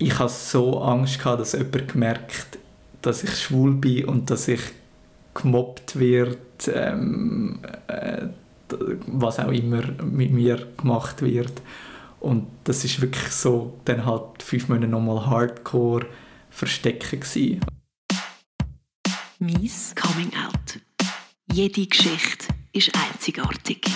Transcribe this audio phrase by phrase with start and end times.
[0.00, 2.58] ich hatte so Angst gehabt, dass jemand gemerkt,
[3.02, 4.60] dass ich schwul bin und dass ich
[5.34, 8.28] gemobbt wird, ähm, äh,
[9.06, 11.52] was auch immer mit mir gemacht wird.
[12.18, 16.06] Und das ist wirklich so, dann halt fünf Monate nochmal Hardcore
[16.48, 17.60] verstecken gewesen.
[19.38, 20.80] Mies Coming Out.
[21.52, 23.86] Jede Geschichte ist einzigartig.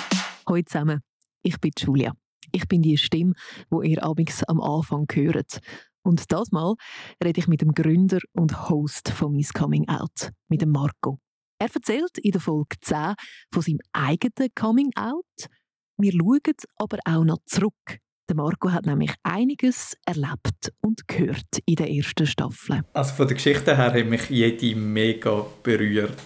[0.47, 1.01] Hallo zusammen,
[1.43, 2.13] ich bin Julia.
[2.53, 3.33] Ich bin die Stimme,
[3.71, 5.61] wo ihr abends am Anfang hört.
[6.05, 6.75] Und das Mal
[7.23, 11.19] rede ich mit dem Gründer und Host von Miss Coming Out, mit dem Marco.
[11.59, 13.15] Er erzählt in der Folge 10
[13.53, 15.49] von seinem eigenen Coming Out.
[15.97, 16.41] Wir schauen
[16.77, 17.99] aber auch noch zurück.
[18.29, 22.83] Der Marco hat nämlich einiges erlebt und gehört in der ersten Staffel.
[22.93, 26.17] Also von der Geschichte her hat mich jede mega berührt.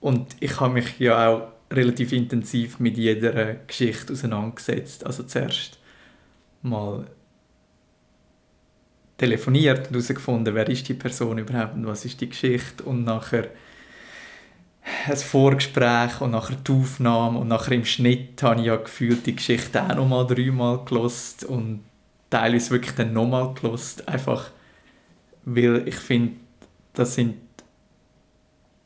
[0.00, 5.04] Und ich habe mich ja auch relativ intensiv mit jeder Geschichte auseinandergesetzt.
[5.06, 5.78] Also zuerst
[6.62, 7.06] mal
[9.16, 13.48] telefoniert und herausgefunden, wer ist die Person überhaupt und was ist die Geschichte und nachher
[15.08, 19.34] ein Vorgespräch und nachher die Aufnahme und nachher im Schnitt habe ich ja gefühlt die
[19.34, 21.84] Geschichte auch nochmal dreimal gelost und
[22.30, 24.50] teilweise wirklich dann nochmal gelost, einfach
[25.44, 26.34] weil ich finde,
[26.92, 27.36] das sind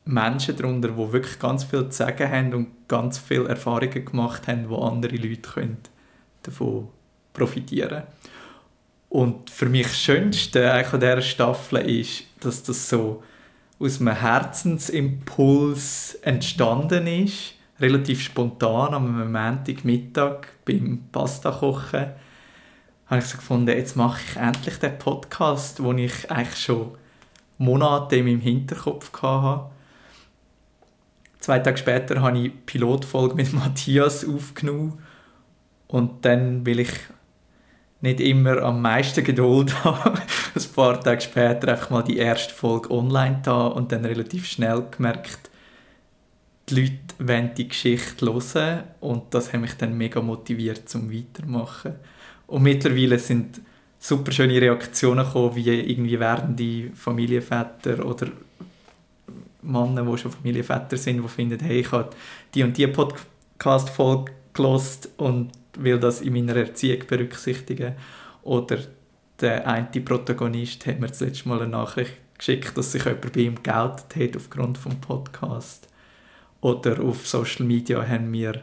[0.04, 4.68] Menschen darunter, die wirklich ganz viel zu sagen haben und ganz viele Erfahrungen gemacht haben,
[4.68, 5.76] wo andere Leute
[6.42, 6.88] davon
[7.32, 8.29] profitieren können.
[9.10, 13.24] Und für mich das Schönste an dieser Staffel ist, dass das so
[13.80, 22.06] aus einem Herzensimpuls entstanden ist, relativ spontan am Montagmittag beim Pasta-Kochen,
[23.06, 26.92] habe ich so gefunden, jetzt mache ich endlich den Podcast, den ich eigentlich schon
[27.58, 29.70] Monate in meinem Hinterkopf hatte.
[31.40, 35.00] Zwei Tage später habe ich die Pilotfolge mit Matthias aufgenommen.
[35.88, 36.92] Und dann will ich
[38.00, 40.18] nicht immer am meisten Geduld haben,
[40.54, 44.84] ein paar Tage später einfach mal die erste Folge online da und dann relativ schnell
[44.90, 45.50] gemerkt,
[46.68, 51.94] die Leute wollen die Geschichte hören und das hat mich dann mega motiviert zum Weitermachen.
[52.46, 53.60] Und mittlerweile sind
[53.98, 58.28] super schöne Reaktionen gekommen, wie irgendwie werdende Familienväter oder
[59.62, 62.10] Männer, die schon Familienväter sind, die finden, hey, ich habe
[62.54, 67.94] die und die Podcast-Folge gelost und will das in meiner Erziehung berücksichtigen.
[68.42, 68.78] Oder
[69.40, 73.40] der eine Protagonist hat mir das letzte Mal eine Nachricht geschickt, dass sich jemand bei
[73.40, 75.88] ihm geoutet hat aufgrund des Podcast.
[76.60, 78.62] Oder auf Social Media haben mir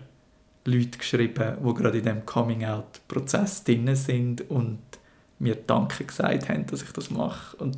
[0.66, 4.79] Leute geschrieben, die gerade in diesem Coming-out-Prozess drin sind und
[5.40, 7.56] mir Danke gesagt haben, dass ich das mache.
[7.57, 7.78] Und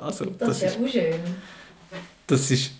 [0.00, 1.20] also, das, das ist ja schön.
[2.26, 2.72] Das ist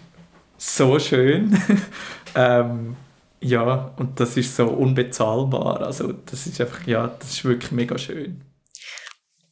[0.56, 1.60] so schön.
[2.34, 2.96] ähm,
[3.40, 5.82] ja, und das ist so unbezahlbar.
[5.82, 8.42] Also das ist einfach, ja, das ist wirklich mega schön.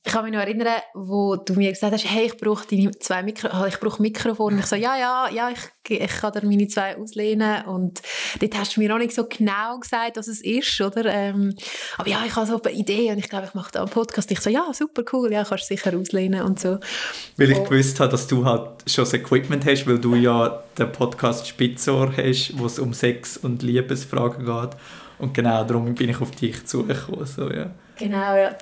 [0.07, 3.25] Ich kann mich noch erinnern, wo du mir gesagt hast, hey, ich brauche deine zwei
[3.25, 4.53] Mikro also ich brauche Mikrofon.
[4.53, 7.65] Und ich so, ja, ja, ja, ich, ich kann dir meine zwei auslehnen.
[7.65, 8.03] Und
[8.39, 11.07] dort hast du mir noch nicht so genau gesagt, was es ist, oder?
[11.07, 11.57] Ähm,
[11.99, 14.31] aber ja, ich habe so eine Idee und ich glaube, ich mache da einen Podcast.
[14.31, 16.79] Ich so, ja, super cool, ja, kannst du sicher auslehnen und so.
[17.37, 17.65] Weil ich oh.
[17.65, 22.13] gewusst habe, dass du halt schon das Equipment hast, weil du ja den Podcast Spitzohr
[22.17, 24.71] hast, wo es um Sex und Liebesfragen geht.
[25.19, 27.27] Und genau darum bin ich auf dich zugekommen.
[27.27, 27.73] So, ja.
[27.99, 28.57] Genau, ja.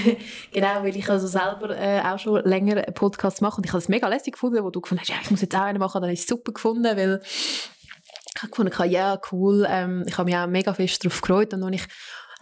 [0.52, 3.78] genau, weil ich also selber äh, auch schon länger einen Podcast mache und ich habe
[3.78, 6.00] es mega lässig gefunden, wo du gefunden hast, ja, ich muss jetzt auch einen machen,
[6.00, 10.36] dann ich es super gefunden, weil ich habe gefunden, ja, cool, ähm, ich habe mich
[10.36, 11.86] auch mega fest darauf gefreut und als ich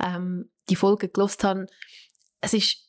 [0.04, 1.66] ähm, die Folge gelost habe,
[2.40, 2.86] es ist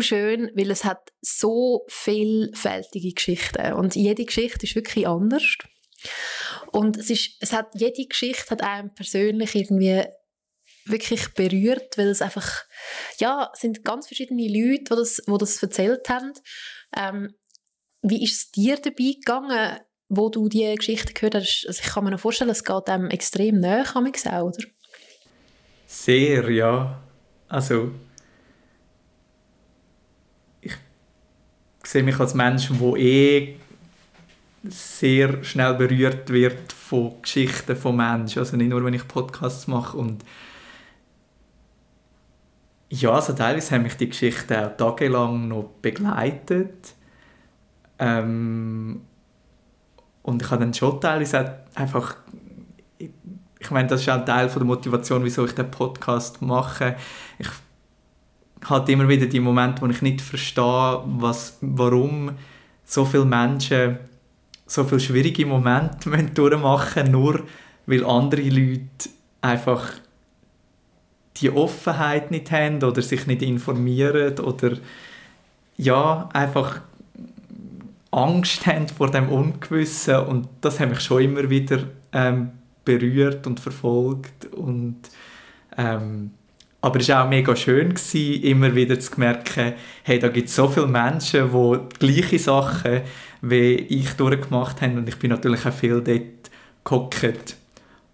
[0.00, 5.56] schön, weil es hat so vielfältige Geschichten und jede Geschichte ist wirklich anders.
[6.72, 10.04] Und es, ist, es hat, jede Geschichte hat einem persönlich irgendwie
[10.86, 12.64] wirklich berührt, weil es einfach,
[13.18, 16.32] ja, es sind ganz verschiedene Leute, die das, die das erzählt haben.
[16.96, 17.34] Ähm,
[18.02, 19.78] wie ist es dir dabei gegangen,
[20.08, 21.64] wo du diese Geschichte gehört hast?
[21.66, 24.64] Also ich kann mir noch vorstellen, es geht einem extrem nahe, kann man sagen, oder?
[25.86, 27.02] Sehr, ja.
[27.48, 27.92] Also
[30.60, 30.74] ich
[31.82, 33.56] sehe mich als Mensch, der eh
[34.64, 38.38] sehr schnell berührt wird von Geschichten von Menschen.
[38.38, 40.24] Also nicht nur, wenn ich Podcasts mache und
[43.00, 46.94] ja, also teilweise haben mich die Geschichten auch tagelang noch begleitet.
[47.98, 49.02] Ähm,
[50.22, 52.16] und ich habe dann schon teilweise einfach,
[52.98, 53.10] ich,
[53.58, 56.96] ich meine, das ist auch ein Teil von der Motivation, wieso ich den Podcast mache.
[57.38, 57.48] Ich
[58.68, 62.32] habe immer wieder die Momente, wo ich nicht verstehe, was, warum
[62.84, 63.98] so viele Menschen
[64.66, 67.42] so viele schwierige Momente durchmachen nur
[67.86, 69.10] weil andere Leute
[69.42, 69.92] einfach
[71.38, 74.76] die Offenheit nicht haben oder sich nicht informieren oder
[75.76, 76.80] ja, einfach
[78.10, 80.16] Angst haben vor dem Ungewissen.
[80.16, 81.80] Und das hat mich schon immer wieder
[82.12, 82.52] ähm,
[82.84, 84.46] berührt und verfolgt.
[84.52, 84.96] Und
[85.76, 86.30] ähm,
[86.80, 89.72] aber es war auch mega schön, gewesen, immer wieder zu merken,
[90.02, 93.00] hey, da gibt es so viele Menschen, die gleichen Sachen
[93.40, 94.98] wie ich durchgemacht haben.
[94.98, 96.50] Und ich bin natürlich auch viel dort
[96.84, 97.56] gehockt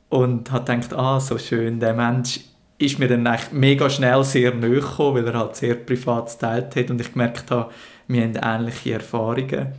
[0.08, 2.40] und habe gedacht, ah, so schön, der Mensch
[2.81, 6.91] ist mir dann mega schnell sehr nahe gekommen, weil er halt sehr privat geteilt hat
[6.91, 7.71] und ich gemerkt habe,
[8.09, 9.75] wir haben ähnliche Erfahrungen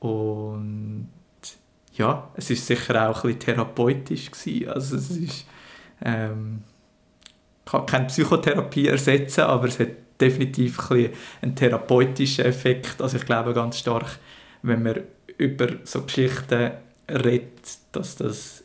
[0.00, 1.08] und
[1.92, 4.68] ja, es ist sicher auch ein bisschen therapeutisch gewesen.
[4.70, 5.46] Also es ist,
[6.02, 6.62] ähm,
[7.66, 9.88] kann keine Psychotherapie ersetzen, aber es hat
[10.18, 11.10] definitiv ein
[11.42, 13.02] einen therapeutischen Effekt.
[13.02, 14.18] Also ich glaube ganz stark,
[14.62, 15.02] wenn man
[15.36, 16.70] über so Geschichten
[17.10, 18.64] redet, dass das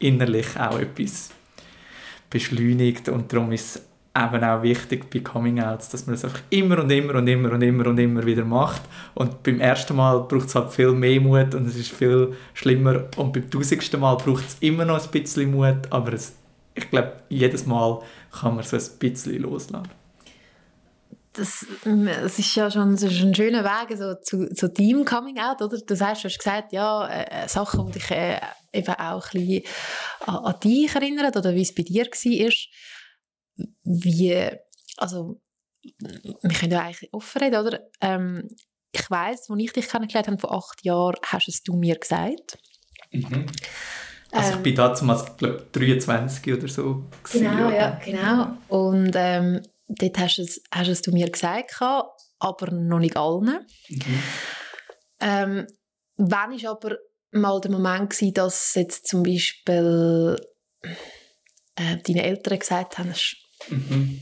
[0.00, 1.30] innerlich auch etwas
[2.30, 3.82] beschleunigt und darum ist
[4.16, 7.52] eben auch wichtig bei Coming Outs, dass man es einfach immer und immer und immer
[7.52, 8.82] und immer und immer wieder macht.
[9.14, 13.04] Und beim ersten Mal braucht es halt viel mehr Mut und es ist viel schlimmer.
[13.16, 16.34] Und beim tausendsten Mal braucht es immer noch ein bisschen Mut, aber es,
[16.74, 18.00] ich glaube, jedes Mal
[18.32, 19.99] kann man so ein bisschen loslassen.
[21.40, 25.38] Das, das ist ja schon das ist ein schöner Weg so, zu, zu Team Coming
[25.38, 25.78] Out, oder?
[25.78, 28.40] Du hast, du hast gesagt, ja, äh, Sachen, die dich äh,
[28.72, 29.62] eben auch ein bisschen
[30.26, 32.52] an, an dich erinnern oder wie es bei dir war
[33.84, 34.50] wie,
[34.96, 35.40] also,
[35.82, 37.80] wir können ja eigentlich offen reden, oder?
[38.00, 38.48] Ähm,
[38.92, 42.58] ich weiss, als ich dich kennengelernt habe, vor acht Jahren, hast es du mir gesagt.
[43.12, 43.46] Mhm.
[44.32, 47.04] Also ähm, ich bin damals, glaube 23 oder so.
[47.22, 48.56] Gewesen, genau, ja, genau.
[48.68, 49.62] Und ähm,
[49.98, 53.66] dort hast du es, hast es du mir gesagt, aber noch nicht allen.
[53.88, 54.22] Mhm.
[55.20, 55.66] Ähm,
[56.16, 56.96] wann war aber
[57.32, 60.36] mal der Moment gewesen, dass jetzt zum Beispiel
[61.76, 63.14] äh, deine Eltern gesagt haben,
[63.68, 64.20] Mhm.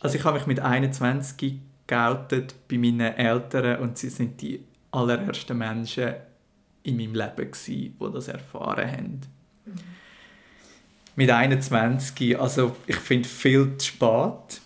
[0.00, 5.56] Also ich habe mich mit 21 geoutet bei meinen Eltern und sie sind die allerersten
[5.56, 6.14] Menschen
[6.82, 9.20] in meinem Leben gewesen, die das erfahren haben.
[9.64, 9.74] Mhm.
[11.14, 14.60] Mit 21, also ich finde viel zu spät,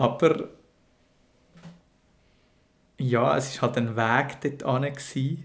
[0.00, 0.48] aber
[2.96, 5.44] ja, es war halt ein Weg dort hin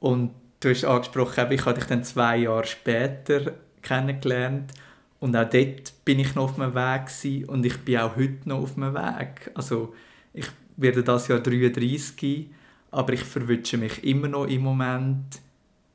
[0.00, 4.72] und du hast angesprochen, ich habe dich dann zwei Jahre später kennengelernt
[5.18, 8.46] und auch dort bin ich noch auf dem Weg gewesen und ich bin auch heute
[8.46, 9.50] noch auf dem Weg.
[9.54, 9.94] Also
[10.34, 12.50] ich werde das Jahr 33,
[12.90, 15.40] aber ich verwünsche mich immer noch im Moment,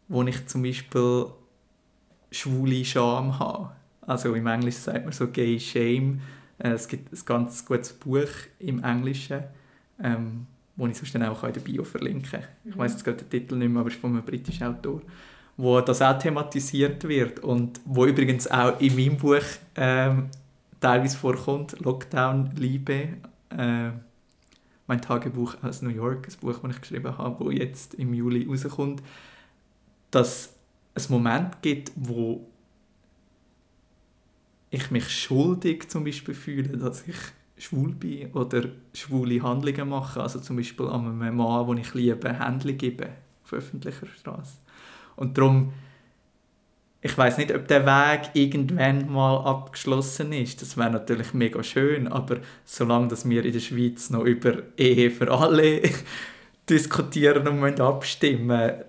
[0.07, 1.27] wo ich zum Beispiel
[2.31, 3.73] schwule Scham habe.
[4.01, 6.19] Also im Englischen sagt man so Gay Shame.
[6.63, 8.29] Äh, es gibt ein ganz gutes Buch
[8.59, 9.43] im Englischen,
[10.03, 12.43] ähm, wo ich sonst dann auch in der Bio verlinken kann.
[12.65, 15.01] Ich weiß jetzt gerade den Titel nicht mehr, aber es ist von einem britischen Autor
[15.57, 19.43] wo das auch thematisiert wird und wo übrigens auch in meinem Buch
[19.75, 20.29] ähm,
[20.79, 23.09] teilweise vorkommt, Lockdown Liebe,
[23.49, 23.91] äh,
[24.87, 28.47] mein Tagebuch aus New York, ein Buch, das ich geschrieben habe, wo jetzt im Juli
[28.47, 29.03] rauskommt,
[30.09, 30.53] dass
[30.93, 32.47] es Moment gibt, wo
[34.71, 37.17] ich mich schuldig zum Beispiel fühle, dass ich
[37.57, 38.63] schwul bin oder
[38.93, 43.09] schwule Handlungen mache, also zum Beispiel an einem Mann, den ich liebe, Händchen gebe
[43.43, 44.57] auf öffentlicher Straße.
[45.17, 45.73] Und darum,
[47.01, 50.61] ich weiß nicht, ob der Weg irgendwann mal abgeschlossen ist.
[50.61, 55.11] Das wäre natürlich mega schön, aber solange dass wir in der Schweiz noch über Ehe
[55.11, 55.81] für alle
[56.69, 58.83] diskutieren und abstimmen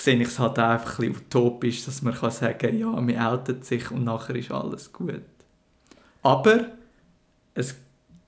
[0.00, 3.18] sehe ich es halt einfach ein bisschen utopisch, dass man kann sagen kann, ja, man
[3.18, 5.22] outet sich und nachher ist alles gut.
[6.22, 6.66] Aber
[7.54, 7.74] es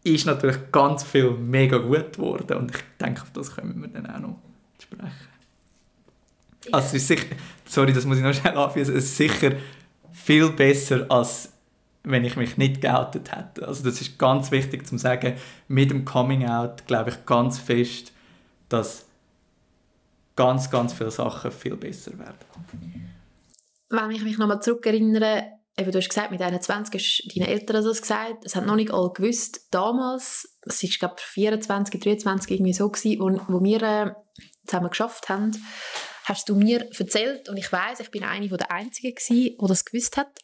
[0.04, 4.06] ist natürlich ganz viel mega gut geworden und ich denke, auf das können wir dann
[4.06, 4.38] auch noch
[4.80, 5.10] sprechen.
[6.70, 9.52] Also es ist sicher, sorry, das muss ich noch schnell anführen, es ist sicher
[10.12, 11.52] viel besser, als
[12.04, 13.66] wenn ich mich nicht geoutet hätte.
[13.66, 15.34] Also das ist ganz wichtig zu sagen,
[15.68, 18.12] mit dem Coming Out glaube ich ganz fest,
[18.68, 19.06] dass
[20.36, 22.38] ganz, ganz viele Sachen viel besser werden.
[23.88, 25.44] Wenn ich mich nochmal zurückerinnere,
[25.76, 28.92] eben, du hast gesagt, mit 21 hast deine Eltern das gesagt, es hat noch nicht
[28.92, 29.68] alle gewusst.
[29.70, 34.12] Damals, es war glaube ich 24, 23 irgendwie so gewesen, wo, wo wir äh,
[34.66, 35.52] zusammen geschafft haben,
[36.24, 39.84] hast du mir erzählt und ich weiß, ich bin eine der Einzigen gewesen, die das
[39.84, 40.38] gewusst hat.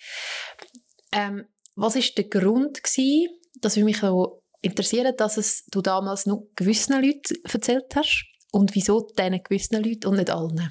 [1.13, 3.29] Ähm, was ist der Grund gewesen,
[3.61, 9.07] dass mich auch interessieren, dass es du damals nur gewissen Leuten erzählt hast und wieso
[9.19, 10.71] diesen gewissen Leuten und nicht allen?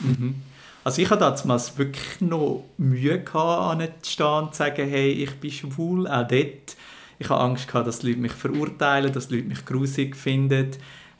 [0.00, 0.42] Mhm.
[0.84, 5.34] Also ich hatte damals wirklich noch Mühe gehabt, zu stehen und zu sagen, hey, ich
[5.36, 6.76] bin schwul, auch dort.
[7.18, 10.70] Ich hatte Angst dass die Leute mich verurteilen, dass die Leute mich grusig finden.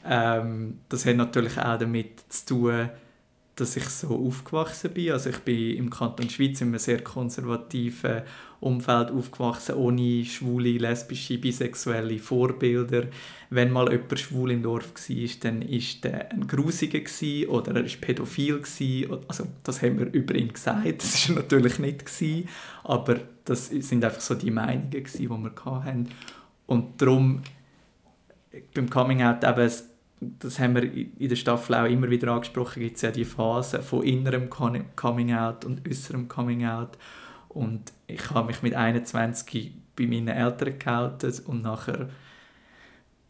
[0.05, 2.89] Ähm, das hat natürlich auch damit zu tun,
[3.55, 5.11] dass ich so aufgewachsen bin.
[5.11, 8.23] Also ich bin im Kanton Schweiz in einem sehr konservativen
[8.59, 13.07] Umfeld aufgewachsen, ohne schwule, lesbische, bisexuelle Vorbilder.
[13.49, 17.97] Wenn mal jemand schwul im Dorf war, dann war der ein Grusiger oder er war
[18.01, 18.61] pädophil.
[19.27, 22.47] Also das haben wir über ihn gesagt, das war natürlich nicht,
[22.83, 26.09] aber das sind einfach so die Meinungen, die wir hatten.
[26.65, 27.43] Und darum
[28.73, 29.69] beim Coming Out eben
[30.39, 33.81] das haben wir in der Staffel auch immer wieder angesprochen, gibt es ja die Phase
[33.81, 36.97] von innerem Coming Out und äußerem Coming Out.
[37.49, 42.09] Und ich habe mich mit 21 bei meinen Eltern gehalten und nachher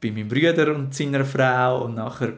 [0.01, 2.33] bei meinem Bruder und seiner Frau und nachher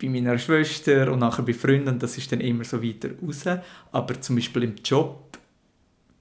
[0.00, 1.98] bei meiner Schwester und nachher bei Freunden.
[1.98, 3.44] Das ist dann immer so weiter raus.
[3.92, 5.38] Aber zum Beispiel im Job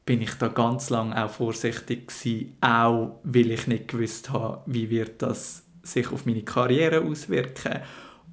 [0.06, 4.90] bin ich da ganz lange auch vorsichtig gewesen, auch weil ich nicht gewusst habe, wie
[4.90, 7.80] wird das sich auf meine Karriere auswirken.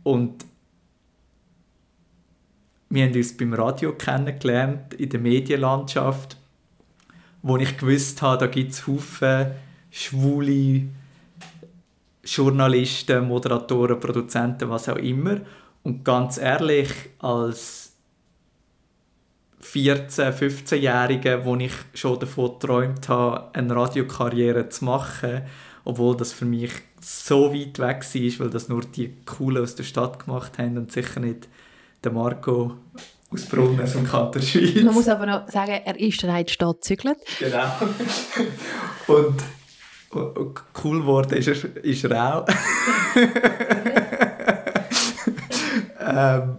[0.02, 0.44] Und
[2.88, 6.37] wir haben uns beim Radio kennengelernt, in der Medienlandschaft,
[7.42, 9.52] wo ich gewusst habe, da gibt es Haufen
[9.90, 10.88] schwule
[12.25, 15.40] Journalisten, Moderatoren, Produzenten, was auch immer.
[15.82, 17.92] Und ganz ehrlich, als
[19.62, 25.42] 14-, 15-Jähriger, wo ich schon davon geträumt habe, eine Radiokarriere zu machen,
[25.85, 26.73] obwohl das für mich
[27.04, 30.92] so weit weg war, weil das nur die Coolen aus der Stadt gemacht haben und
[30.92, 31.49] sicher nicht
[32.02, 32.76] der Marco
[33.30, 34.82] aus Brunnen aus dem Kanton Schweiz.
[34.82, 37.18] Man muss aber noch sagen, er ist dann in die Stadt gezügelt.
[37.38, 37.73] Genau.
[39.09, 39.42] Und,
[40.85, 42.47] cool geworden ist er, ist er auch.
[46.00, 46.59] ähm,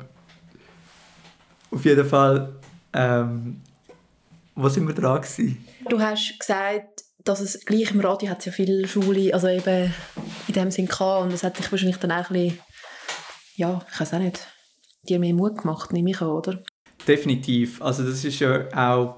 [1.71, 2.55] auf jeden Fall,
[2.93, 3.61] ähm,
[4.55, 5.63] wo sind wir dran gewesen?
[5.87, 9.93] Du hast gesagt, dass es gleich im Radio hat es ja viele Schule, also eben
[10.47, 12.59] in dem Sinn gehabt und das hat dich wahrscheinlich dann auch ein bisschen,
[13.55, 14.47] ja, ich weiß auch nicht,
[15.07, 16.63] dir mehr Mut gemacht, nehme ich an, oder?
[17.07, 17.81] Definitiv.
[17.81, 19.17] Also das ist ja auch,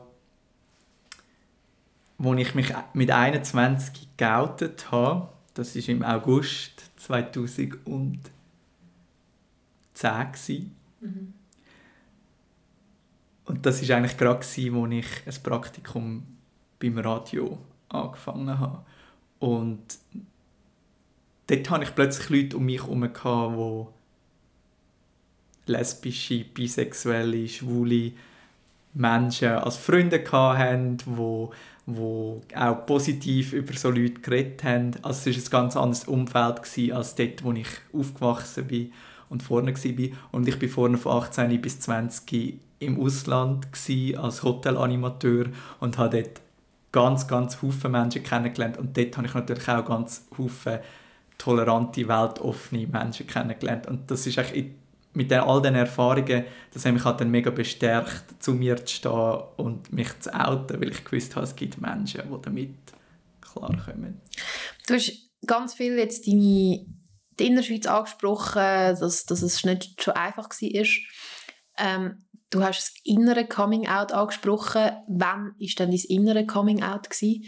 [2.18, 8.20] wo ich mich mit 21 geoutet habe, das ist im August 2010
[11.02, 11.34] Mhm.
[13.46, 16.26] Und das war eigentlich gerade, wo ich ein Praktikum
[16.80, 17.60] beim Radio
[18.04, 18.80] angefangen habe.
[19.40, 19.84] Und
[21.48, 23.88] dort hatte ich plötzlich Leute um mich herum,
[25.68, 28.12] die lesbische, bisexuelle, schwule
[28.94, 31.52] Menschen als Freunde hatten, wo
[31.86, 34.92] wo auch positiv über so Leute geredet haben.
[35.04, 38.92] Also es war ein ganz anderes Umfeld als dort, wo ich aufgewachsen bin
[39.30, 40.18] und vorne war.
[40.32, 43.68] Und ich war vorne von 18 bis 20 im Ausland
[44.18, 45.46] als Hotelanimateur
[45.80, 46.42] und habe dort
[46.96, 48.78] ganz, ganz viele Menschen kennengelernt.
[48.78, 50.82] Und dort habe ich natürlich auch ganz viele
[51.38, 53.86] tolerante, weltoffene Menschen kennengelernt.
[53.88, 54.68] Und das ist eigentlich
[55.12, 59.38] mit all diesen Erfahrungen, das hat mich halt dann mega bestärkt, zu mir zu stehen
[59.58, 62.76] und mich zu outen, weil ich gewusst habe, es gibt Menschen, die damit
[63.42, 64.22] klarkommen.
[64.88, 65.12] Du hast
[65.46, 66.86] ganz viel jetzt deine
[67.38, 70.86] die Innerschweiz angesprochen, dass, dass es nicht so einfach war.
[71.78, 72.25] Ähm,
[72.56, 74.92] Du hast das innere Coming Out angesprochen.
[75.10, 77.10] Wann war denn dein innere Coming Out?
[77.10, 77.44] Gewesen?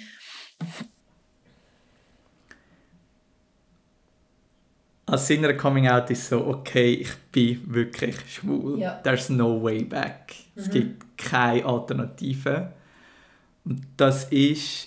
[5.06, 8.80] Als innere Coming Out ist so, okay, ich bin wirklich schwul.
[8.80, 8.96] Ja.
[8.96, 10.36] There's no way back.
[10.56, 10.62] Mhm.
[10.62, 12.74] Es gibt keine Alternative.
[13.64, 14.38] Und das war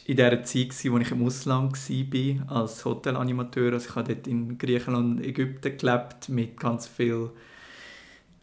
[0.04, 3.72] in der Zeit, wo ich im Ausland war, als Hotelanimateur.
[3.72, 7.30] Also ich habe dort in Griechenland und Ägypten gelebt, mit ganz vielen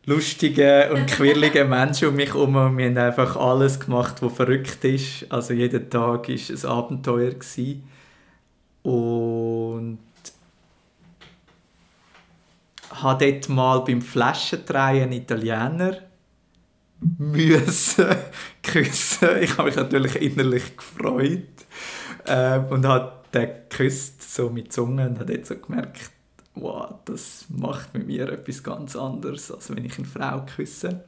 [0.07, 2.77] lustige und quirlige Menschen um mich herum.
[2.77, 5.29] Wir haben einfach alles gemacht, was verrückt ist.
[5.29, 7.31] Also jeden Tag war ein Abenteuer.
[7.31, 7.83] Gewesen.
[8.83, 9.99] Und
[12.89, 15.97] habe dort mal beim Flaschendrehen einen Italiener
[17.17, 18.07] müssen
[18.63, 19.29] küssen.
[19.41, 21.43] Ich habe mich natürlich innerlich gefreut
[22.25, 26.11] äh, und habe den geküsst, so mit Zunge und habe dort so gemerkt,
[26.61, 31.03] wow, das macht mit mir etwas ganz anderes, als wenn ich eine Frau küsse.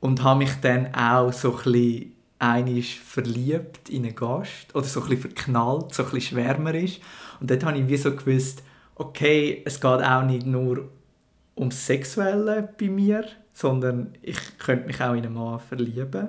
[0.00, 5.16] Und habe mich dann auch so ein bisschen verliebt in einen Gast oder so ein
[5.16, 7.00] verknallt, so ein bisschen schwärmerisch.
[7.40, 8.62] Und dort habe ich wie so gewusst,
[8.96, 10.90] okay, es geht auch nicht nur
[11.56, 16.28] ums Sexuelle bei mir, sondern ich könnte mich auch in einen Mann verlieben.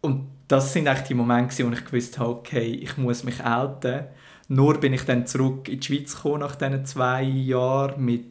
[0.00, 4.06] Und das sind eigentlich die Momente, wo ich gewusst habe, okay, ich muss mich outen.
[4.48, 8.24] Nur bin ich dann zurück in die Schweiz gekommen nach diesen zwei Jahren mit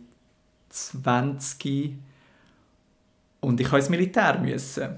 [0.67, 1.93] 20
[3.39, 4.97] und ich musste ins Militär müssen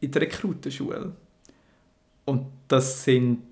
[0.00, 1.12] in der Rekrutenschule.
[2.24, 3.42] Und das sind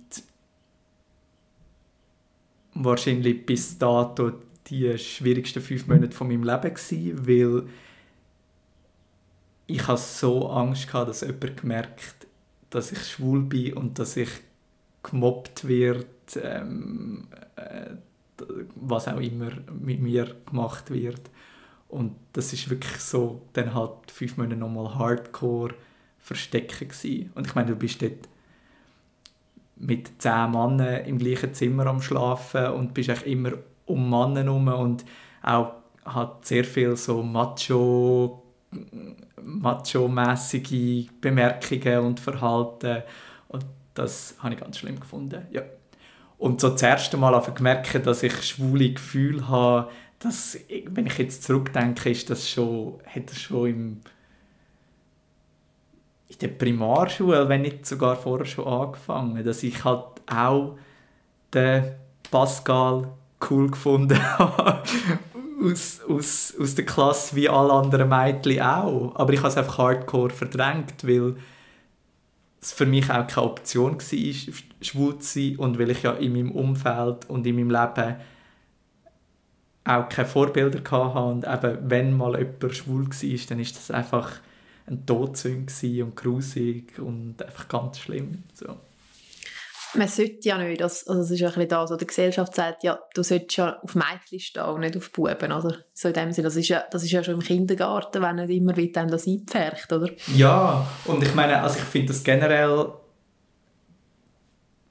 [2.73, 4.33] wahrscheinlich bis dato
[4.67, 7.69] die schwierigsten fünf Monate von meinem Leben gewesen, weil
[9.67, 12.24] ich hatte so Angst gehabt, dass jemand gemerkt,
[12.75, 14.31] dass ich schwul bin und dass ich
[15.03, 16.07] gemobbt wird,
[16.43, 17.91] ähm, äh,
[18.75, 21.21] was auch immer mit mir gemacht wird.
[21.89, 25.75] Und das ist wirklich so, dann halt fünf Monate nochmal Hardcore
[26.19, 27.31] verstecken gewesen.
[27.35, 28.29] Und ich meine, du bist dort
[29.77, 33.53] mit zehn Männern im gleichen Zimmer am Schlafen und bist echt immer
[33.87, 35.05] um Männer herum und
[35.43, 38.43] auch hat sehr viel so macho
[39.45, 43.03] macho-mäßige Bemerkungen und Verhalten
[43.49, 45.47] und das habe ich ganz schlimm gefunden.
[45.51, 45.63] Ja.
[46.39, 51.45] Und so das erste Mal gemerkt, dass ich schwule Gefühle habe, dass, wenn ich jetzt
[51.45, 54.01] zurückdenke, ist das schon, hat das schon im,
[56.29, 60.77] in der Primarschule, wenn nicht sogar vorher schon angefangen, dass ich halt auch
[61.53, 61.93] den
[62.31, 63.09] Pascal
[63.49, 64.83] cool gefunden habe
[65.65, 69.15] aus, aus, aus der Klasse wie alle anderen Mädchen auch.
[69.17, 71.37] Aber ich habe es einfach hardcore verdrängt, weil
[72.61, 76.33] es für mich auch keine Option war, schwul zu sein und weil ich ja in
[76.33, 78.17] meinem Umfeld und in meinem Leben
[79.87, 84.41] auch keine Vorbilder hatte und eben, wenn mal jemand schwul war, dann ist das einfach
[84.87, 88.45] ein Todsünde und grusig und einfach ganz schlimm.
[88.55, 88.77] So
[89.97, 92.55] man sollte ja nicht, das, also das ist ja ein bisschen das, was die Gesellschaft
[92.55, 95.77] sagt, ja, du solltest ja auf Mädchen stehen und nicht auf Buben, oder?
[95.93, 98.51] So in dem Sinne, das ist ja, das ist ja schon im Kindergarten, wenn nicht
[98.51, 100.11] immer wieder einem das einpfercht, oder?
[100.35, 102.89] Ja, und ich meine, also ich finde das generell,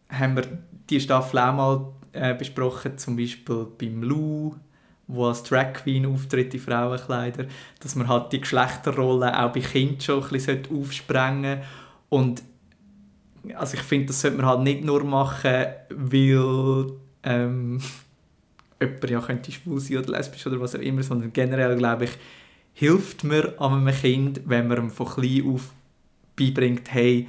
[0.10, 0.44] haben wir
[0.90, 4.56] die Staffel auch mal äh, besprochen, zum Beispiel beim Lou,
[5.08, 7.46] wo als Drag Queen auftritt in Frauenkleider,
[7.80, 11.68] dass man halt die Geschlechterrollen auch bei Kindern schon ein bisschen aufsprengen sollte.
[12.10, 12.44] Und
[13.56, 16.86] also ich finde, das sollte man halt nicht nur machen, weil
[17.24, 17.82] ähm,
[18.80, 22.12] jemand ja könnte schwul sein oder lesbisch oder was auch immer, sondern generell glaube ich,
[22.74, 25.72] hilft mir an einem Kind, wenn man ihm von klein auf
[26.36, 27.28] beibringt, hey,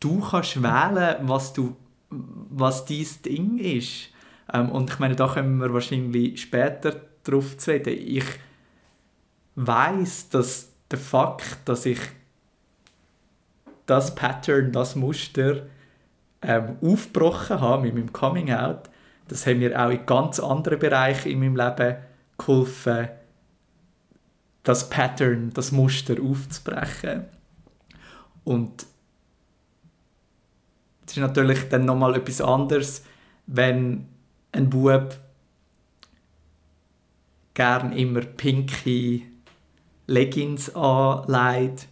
[0.00, 1.76] du kannst wählen, was du
[2.10, 4.10] was dein Ding ist.
[4.52, 7.98] Ähm, und ich meine, da kommen wir wahrscheinlich später drauf zu reden.
[7.98, 8.24] Ich
[9.56, 11.98] weiß, dass der Fakt, dass ich
[13.86, 15.62] das Pattern, das Muster
[16.42, 18.90] ähm, aufgebrochen habe mit meinem Coming Out,
[19.28, 21.96] das hat mir auch in ganz anderen Bereichen in meinem Leben
[22.38, 23.08] geholfen,
[24.62, 27.24] das Pattern, das Muster aufzubrechen.
[28.44, 28.86] Und
[31.06, 33.04] es ist natürlich dann nochmal etwas anderes,
[33.46, 34.08] wenn
[34.52, 35.16] ein Bub
[37.54, 39.22] gern immer pinke
[40.06, 41.88] Leggings anlegt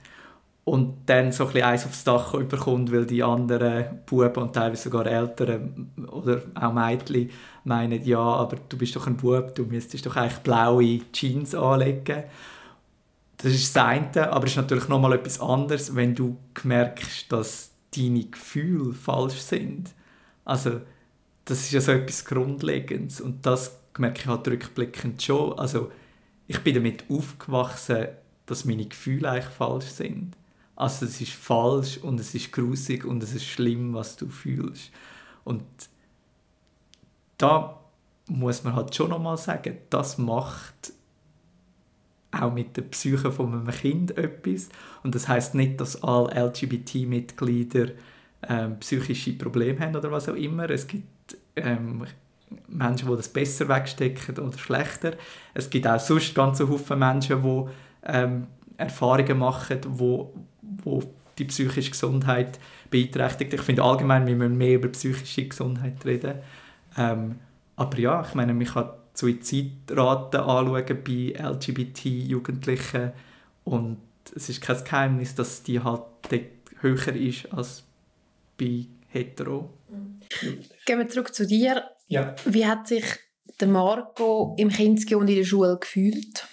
[0.64, 5.07] und dann so ein bisschen aufs Dach überkommt, weil die anderen Buben und teilweise sogar
[5.07, 7.31] Eltern oder auch Mädchen
[7.64, 12.24] meinen, ja, aber du bist doch ein Bub, du müsstest doch eigentlich blaue Jeans anlegen.
[13.37, 17.70] Das ist das eine, aber es ist natürlich nochmal etwas anderes, wenn du merkst, dass
[17.94, 19.90] deine Gefühle falsch sind.
[20.46, 20.81] Also
[21.44, 25.59] das ist ja so etwas Grundlegendes und das merke ich halt rückblickend schon.
[25.59, 25.92] Also
[26.46, 28.09] ich bin damit aufgewachsen,
[28.46, 30.35] dass meine Gefühle eigentlich falsch sind
[30.77, 34.91] also es ist falsch und es ist grusig und es ist schlimm, was du fühlst.
[35.45, 35.63] Und
[37.39, 37.81] da
[38.29, 40.93] muss man halt schon nochmal sagen, das macht
[42.33, 44.69] auch mit der Psyche von einem Kind etwas.
[45.03, 47.89] Und das heißt nicht, dass alle LGBT-Mitglieder
[48.49, 50.69] ähm, psychische Probleme haben oder was auch immer.
[50.71, 52.05] Es gibt ähm,
[52.69, 55.13] Menschen, die das besser wegstecken oder schlechter.
[55.55, 57.65] Es gibt auch sonst ganze Haufen Menschen, die
[58.05, 60.35] ähm, Erfahrungen machen, wo,
[60.85, 61.03] wo
[61.38, 62.59] die psychische Gesundheit
[62.90, 63.55] beeinträchtigt.
[63.55, 66.38] Ich finde allgemein, wir müssen mehr über psychische Gesundheit reden.
[66.97, 67.40] Ähm,
[67.77, 73.12] aber ja, ich meine, man kann Suizidraten anschauen bei LGBT-Jugendlichen
[73.64, 73.99] und
[74.35, 76.03] es ist kein Geheimnis, dass die halt
[76.81, 77.85] höher ist als
[78.59, 79.70] bei Hetero.
[80.87, 81.85] Gehen wir zurück zu dir.
[82.09, 82.35] Ja.
[82.44, 83.05] Wie hat sich
[83.61, 86.47] der Marco im Kinski und in der Schule gefühlt?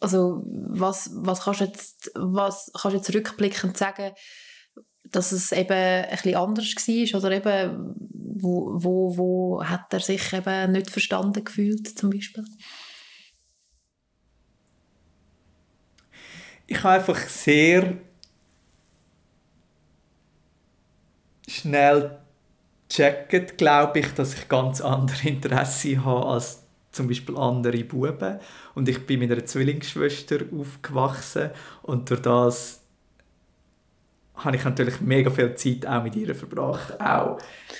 [0.00, 4.12] Also was, was kannst jetzt, was kannst du jetzt rückblickend sagen,
[5.04, 7.94] dass es eben ein bisschen anders war oder eben
[8.38, 12.44] wo, wo, wo hat er sich eben nicht verstanden gefühlt zum Beispiel?
[16.66, 17.98] Ich habe einfach sehr
[21.48, 22.18] schnell
[22.88, 26.65] gecheckt, glaube ich, dass ich ganz andere Interessen habe als
[26.96, 28.38] zum Beispiel andere Buben.
[28.74, 31.50] Und ich bin mit einer Zwillingsschwester aufgewachsen
[31.82, 32.82] und durch das
[34.36, 37.00] habe ich natürlich mega viel Zeit auch mit ihr verbracht.
[37.00, 37.38] Auch,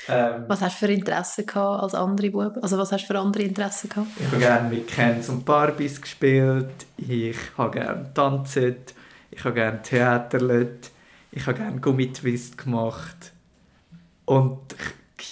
[0.09, 2.63] ähm, was hast du für Interessen gehabt als andere Buben?
[2.63, 4.09] Also was hast du für andere Interessen gehabt?
[4.19, 6.87] Ich habe gerne mit Kens und Barbies gespielt.
[6.97, 8.57] Ich habe gerne getanzt.
[9.31, 10.91] Ich habe gerne theaterlet.
[11.31, 13.33] Ich habe gerne Gummitwist gemacht.
[14.25, 14.75] Und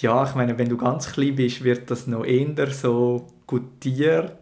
[0.01, 4.39] ja, ich meine, wenn du ganz klein bist, wird das noch eher so gutiert.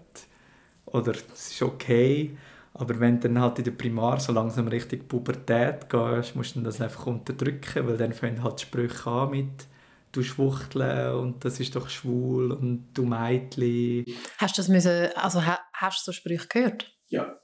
[0.86, 2.38] Oder es ist okay.
[2.76, 6.62] Aber wenn du dann halt in der Primar so langsam Richtung Pubertät gehst, musst du
[6.62, 9.68] das einfach unterdrücken, weil dann fangen halt Sprüche an mit
[10.12, 14.06] «Du schwuchteln» und «Das ist doch schwul» und «Du Mädchen».
[14.38, 16.92] Hast du das müssen, also hast du so Sprüche gehört?
[17.10, 17.38] Ja.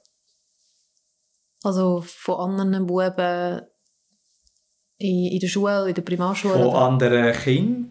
[1.62, 3.60] Also von anderen Buben
[4.98, 6.54] in, in der Schule, in der Primarschule?
[6.54, 6.78] Von oder?
[6.78, 7.90] anderen Kindern.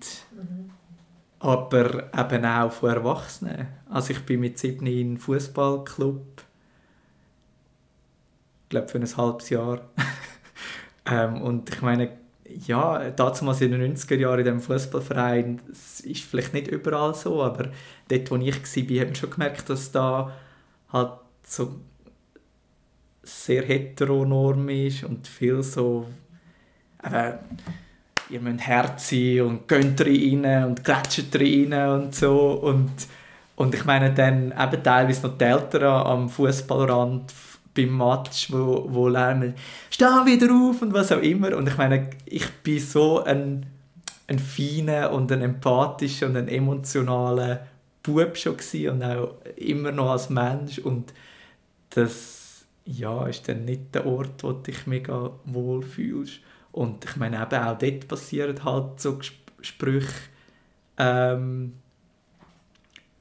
[1.39, 3.67] Aber eben auch von Erwachsenen.
[3.89, 6.43] Also ich bin mit sieben in einen Fußballclub
[8.69, 9.81] glaube für ein halbes Jahr.
[11.05, 16.23] ähm, und ich meine, ja, damals in den 90er Jahren in diesem Fußballverein, es ist
[16.23, 17.71] vielleicht nicht überall so, aber
[18.07, 20.33] dort, wo ich war, habe ich schon gemerkt, dass da
[20.91, 21.11] halt
[21.43, 21.75] so
[23.23, 26.07] sehr heteronorm ist und viel so
[27.03, 27.33] äh,
[28.29, 32.91] ihr müsst Herz sein und gönnt rein und grätscht rein und so und,
[33.55, 37.33] und ich meine dann eben teilweise noch die Eltern am Fußballrand
[37.75, 39.53] beim Match, wo, wo lernen,
[39.89, 41.55] steh wieder auf und was auch immer.
[41.55, 43.65] Und ich meine, ich bin so ein,
[44.27, 47.67] ein feiner und ein empathischer und ein emotionaler
[48.03, 48.55] Bub schon
[48.89, 50.79] und auch immer noch als Mensch.
[50.79, 51.13] Und
[51.91, 56.39] das ja, ist dann nicht der Ort, wo du dich mega wohl fühlst.
[56.79, 59.19] Und ich meine, eben auch dort passieren halt so
[59.59, 60.13] Sprüche,
[60.97, 61.73] ähm,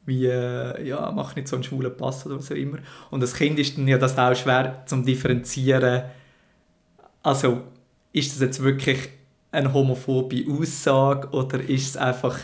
[0.07, 2.79] wie, äh, ja, mach nicht so einen schwulen Pass oder was auch immer.
[3.11, 6.05] Und als Kind ist dann ja das auch schwer zum differenzieren.
[7.25, 7.63] Also,
[8.13, 9.09] ist das jetzt wirklich
[9.51, 12.39] eine homophobe Aussage oder ist es einfach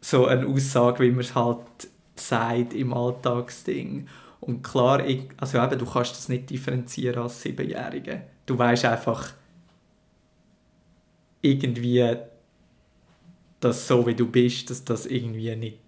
[0.00, 1.66] so eine Aussage, wie man es halt
[2.14, 4.08] sagt im Alltagsding?
[4.40, 8.22] Und klar, ich, also eben, du kannst das nicht differenzieren als Siebenjährige.
[8.46, 9.34] Du weißt einfach
[11.50, 12.16] irgendwie,
[13.60, 15.80] dass so wie du bist, dass das irgendwie nicht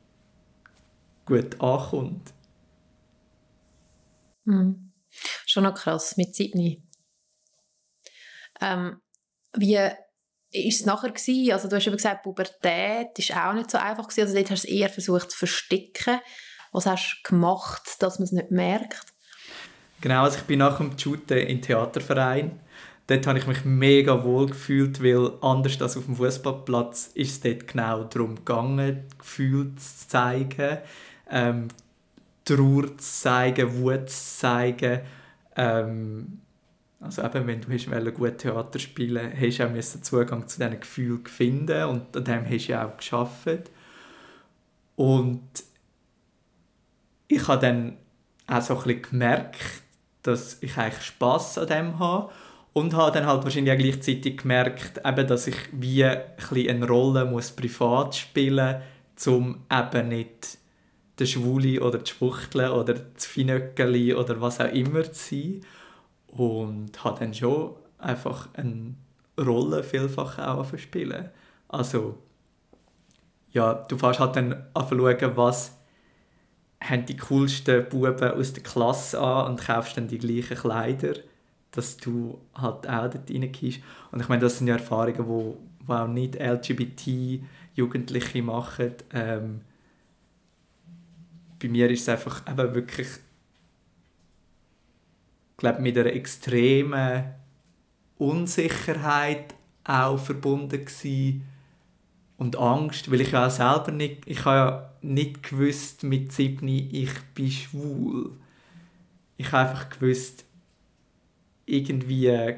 [1.26, 2.32] gut ankommt.
[4.44, 4.92] Mhm.
[5.46, 6.82] Schon noch krass, mit Sydney.
[8.60, 9.00] Ähm,
[9.54, 9.96] wie war
[10.52, 11.10] es nachher?
[11.10, 11.52] Gewesen?
[11.52, 14.08] Also du hast eben gesagt, Pubertät war auch nicht so einfach.
[14.08, 14.22] Gewesen.
[14.22, 16.20] Also dort hast du es eher versucht zu verstecken.
[16.72, 19.06] Was hast du gemacht, dass man es nicht merkt?
[20.00, 22.60] Genau, also ich bin nach dem Shooten im Theaterverein.
[23.08, 27.40] Dort habe ich mich mega wohl gefühlt, weil anders als auf dem Fußballplatz ist es
[27.40, 30.78] dort genau darum gegangen, Gefühle zu zeigen
[31.30, 31.68] ähm,
[32.44, 35.00] Trauer zu zeigen, Wut zu zeigen.
[35.56, 36.40] Ähm,
[37.00, 41.26] also eben, wenn du hast gut Theater spielen hast du auch Zugang zu diesen Gefühlen
[41.26, 43.70] finden und an dem hast du auch geschafft.
[44.96, 45.42] Und
[47.28, 47.96] ich habe dann
[48.46, 49.82] auch so ein bisschen gemerkt,
[50.22, 52.32] dass ich eigentlich Spass an dem habe
[52.72, 57.24] und habe dann halt wahrscheinlich auch gleichzeitig gemerkt, eben, dass ich wie ein eine Rolle
[57.24, 58.76] muss privat spielen
[59.14, 60.58] muss, um eben nicht
[61.18, 65.60] der Schwule oder die Schwuchtel oder das Finöckeli oder was auch immer zu sein.
[66.28, 68.94] Und hat dann schon einfach eine
[69.38, 71.30] Rolle vielfach auch spielen.
[71.68, 72.18] Also,
[73.50, 75.78] ja, du fährst halt dann schauen, was
[76.80, 81.14] haben die coolsten Buben aus der Klasse an und kaufst dann die gleichen Kleider,
[81.70, 83.80] dass du halt auch dort reingehst.
[84.10, 88.94] Und ich meine, das sind ja Erfahrungen, wo, wo auch nicht LGBT-Jugendliche machen.
[89.12, 89.60] Ähm,
[91.60, 93.08] bei mir ist es einfach eben wirklich
[95.58, 97.24] glaube mit einer extremen
[98.16, 99.54] Unsicherheit
[99.84, 101.44] auch verbunden gewesen
[102.38, 106.88] und Angst, weil ich ja auch selber nicht, ich habe ja nicht gewusst mit siebni
[106.92, 108.30] ich bin schwul.
[109.36, 110.44] Ich habe einfach gewusst,
[111.68, 112.56] irgendwie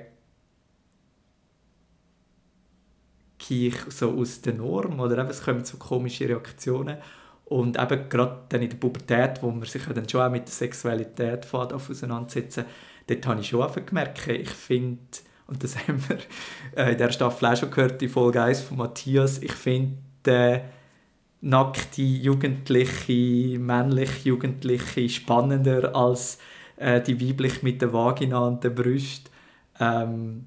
[3.49, 6.99] ich so aus der Norm oder eben, es kommen so komische Reaktionen.
[7.47, 10.53] Und eben gerade dann in der Pubertät, wo man sich dann schon auch mit der
[10.53, 12.65] Sexualität auseinandersetzen
[13.11, 15.01] dort habe ich schon einfach gemerkt, ich finde,
[15.47, 16.19] und das haben wir
[16.77, 20.61] äh, in dieser Staffel auch schon gehört, die Folge 1 von Matthias, ich finde äh,
[21.41, 26.39] nackte Jugendliche, männliche Jugendliche spannender als
[26.81, 29.31] äh, die weiblich mit der Vagina und der Brust.
[29.79, 30.47] Ähm,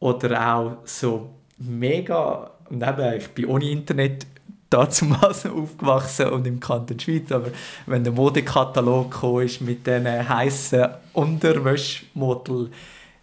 [0.00, 4.26] oder auch so mega, und eben, ich bin ohne Internet
[4.70, 7.50] damals aufgewachsen und im Kanton Schweiz, aber
[7.86, 12.70] wenn der Modekatalog ist mit diesen heißen Unterwäschmodel,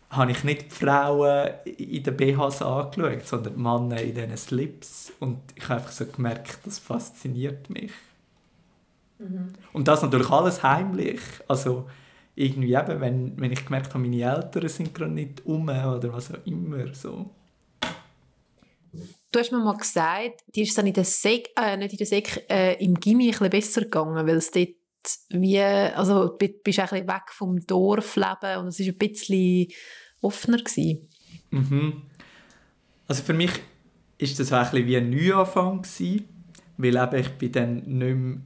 [0.10, 5.14] habe ich nicht die Frauen in den BHs angeschaut, sondern die Männer in diesen Slips.
[5.20, 7.92] Und ich habe einfach so gemerkt, das fasziniert mich.
[9.20, 9.54] Mhm.
[9.74, 11.20] Und das natürlich alles heimlich.
[11.48, 11.86] Also
[12.36, 16.34] irgendwie eben, wenn, wenn ich gemerkt habe, meine Eltern sind gerade nicht um oder was
[16.34, 16.94] auch immer.
[16.94, 17.32] So.
[19.32, 22.08] Du hast mir mal gesagt, dir ist dann in der Sek, äh, nicht in der
[22.08, 24.70] Sek, äh, im Gimmi ein bisschen besser gegangen, weil es dort
[25.30, 29.68] wie, also du bist ein bisschen weg vom Dorfleben und es war ein bisschen
[30.22, 30.58] offener.
[30.58, 31.08] Gewesen.
[31.52, 32.02] Mhm.
[33.08, 33.52] Also für mich
[34.18, 36.28] ist das ein bisschen wie ein Neuanfang gewesen,
[36.78, 38.38] weil eben ich bin dann nicht mehr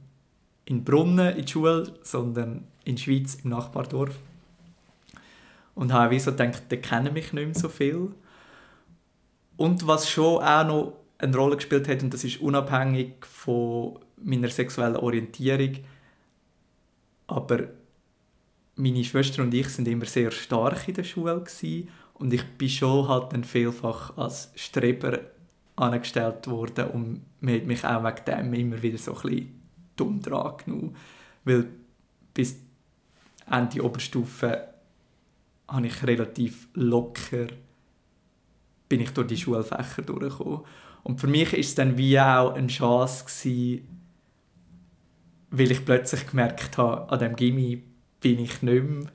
[0.70, 4.14] in Brunnen in die Schule, sondern in der Schweiz im Nachbardorf.
[5.74, 8.14] Und habe so gedacht, da kennen mich nicht mehr so viel.
[9.56, 14.48] Und was schon auch noch eine Rolle gespielt hat, und das ist unabhängig von meiner
[14.48, 15.78] sexuellen Orientierung,
[17.26, 17.64] aber
[18.76, 22.68] meine Schwester und ich sind immer sehr stark in der Schule gewesen, und ich bin
[22.68, 25.18] schon halt dann vielfach als Streber
[25.74, 29.59] angestellt worden und man hat mich auch wegen dem immer wieder so ein bisschen
[30.00, 30.96] dumm dran genommen,
[31.44, 31.68] weil
[32.34, 32.60] bis
[33.50, 34.68] Ende Oberstufe
[35.68, 37.46] habe ich relativ locker
[38.90, 40.62] bin ich durch die Schulfächer durchgekommen.
[41.04, 43.88] Und für mich ist es dann wie auch eine Chance gewesen,
[45.50, 47.82] weil ich plötzlich gemerkt habe, an dem Gimmi
[48.20, 49.06] bin ich nicht mehr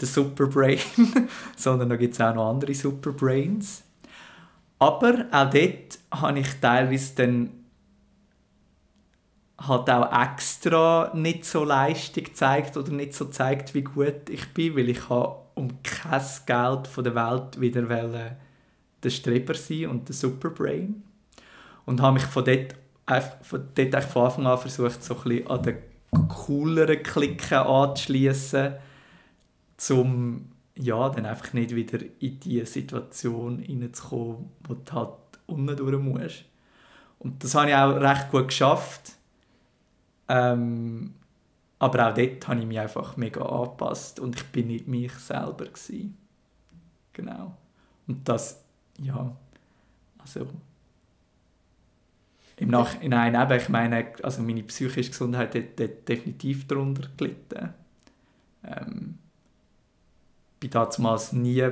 [0.00, 0.78] der Superbrain,
[1.56, 3.84] sondern da gibt es auch noch andere Superbrains.
[4.78, 7.50] Aber auch dort habe ich teilweise dann
[9.66, 14.76] halt auch extra nicht so Leistung gezeigt oder nicht so gezeigt, wie gut ich bin,
[14.76, 17.82] weil ich habe um kein Geld von der Welt wieder
[19.02, 21.02] der Streber sein und der Superbrain
[21.84, 22.74] und habe mich von dort,
[23.42, 25.76] von dort von Anfang an versucht, so ein bisschen an den
[26.28, 28.74] cooleren Klicken anzuschließen,
[29.90, 35.12] um ja, dann einfach nicht wieder in diese Situation hineinzukommen, wo du halt
[35.46, 36.44] unten durch musst.
[37.18, 39.12] Und das habe ich auch recht gut geschafft.
[40.32, 41.12] Ähm,
[41.78, 45.66] aber auch dort habe ich mich einfach mega angepasst und ich bin nicht mich selber
[45.66, 46.16] gewesen.
[47.12, 47.54] Genau.
[48.06, 48.64] Und das,
[48.98, 49.36] ja,
[50.18, 50.46] also
[52.56, 57.74] im Nachhinein eben, ich meine, also meine psychische Gesundheit hat, hat definitiv darunter gelitten.
[58.64, 59.18] Ähm,
[60.62, 61.68] ich war damals nie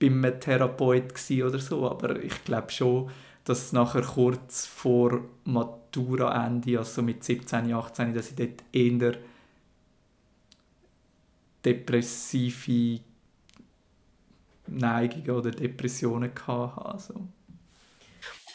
[0.00, 3.10] bei einem Therapeut oder so, aber ich glaube schon,
[3.44, 9.16] dass nachher kurz vor Maturaende, also mit 17, 18, dass ich dort eher
[11.64, 13.00] depressive
[14.66, 16.84] Neigungen oder Depressionen hatte.
[16.84, 17.28] Also.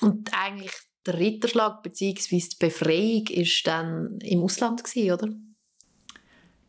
[0.01, 0.73] Und eigentlich
[1.05, 2.37] der Ritterschlag bzw.
[2.39, 5.29] die Befreiung ist dann im Ausland gewesen, oder?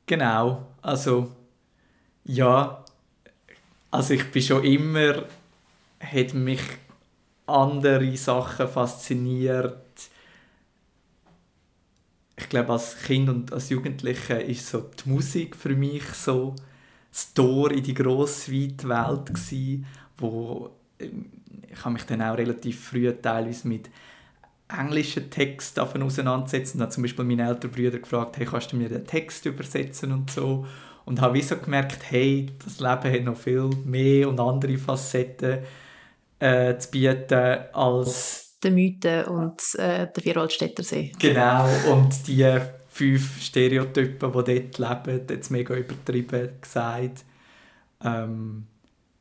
[0.07, 1.37] Genau, also
[2.25, 2.85] ja,
[3.91, 5.25] also ich bin schon immer,
[6.01, 6.61] hat mich
[7.49, 9.77] andere Sachen fasziniert.
[12.37, 16.55] Ich glaube, als Kind und als Jugendliche ist so die Musik für mich so
[17.11, 19.87] das Tor in die grosse, weite Welt gewesen,
[20.19, 21.27] wo ähm,
[21.71, 23.91] ich habe mich dann auch relativ früh teilweise mit
[24.69, 26.79] englischen Text auseinandersetzen.
[26.79, 30.13] Dann hat zum Beispiel meine älteren Brüder gefragt, hey, kannst du mir den Text übersetzen
[30.13, 30.67] und so.
[31.05, 35.61] Und habe wie so gemerkt, hey, das Leben hat noch viel mehr und andere Facetten
[36.38, 38.59] äh, zu bieten als...
[38.62, 41.12] Die Mythen und äh, der Vierwaldstätter See.
[41.18, 47.24] Genau, und die fünf Stereotypen, die dort leben, jetzt mega übertrieben gesagt.
[48.03, 48.66] Ähm,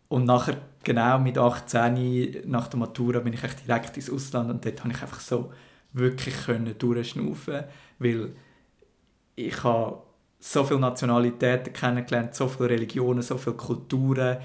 [0.07, 4.65] und nachher genau mit 18 nach der Matura bin ich echt direkt ins Ausland und
[4.65, 5.51] dort konnte ich einfach so
[5.93, 7.63] wirklich können durchschnaufen,
[7.99, 8.35] weil
[9.35, 10.01] ich habe
[10.39, 14.37] so viele Nationalitäten kennengelernt, so viele Religionen, so viele Kulturen.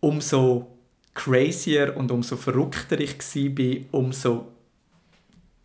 [0.00, 0.71] Umso
[1.14, 4.48] crazier und umso verrückter ich war, umso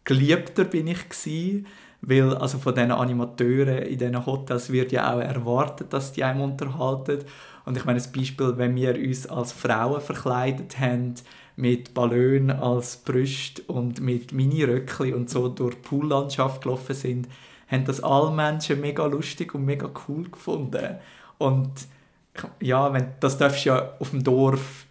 [0.04, 1.68] geliebter bin ich gewesen,
[2.02, 6.42] weil also von diesen Animateuren in diesen Hotels wird ja auch erwartet, dass die einem
[6.42, 7.26] unterhalten
[7.68, 11.16] und ich meine, das Beispiel, wenn wir uns als Frauen verkleidet haben,
[11.58, 17.28] mit Ballon als Brust und mit Mini-Röckchen und so durch die Poollandschaft gelaufen sind,
[17.68, 20.96] haben das alle Menschen mega lustig und mega cool gefunden.
[21.40, 21.72] Und
[22.62, 24.87] ja, wenn, das darfst du ja auf dem Dorf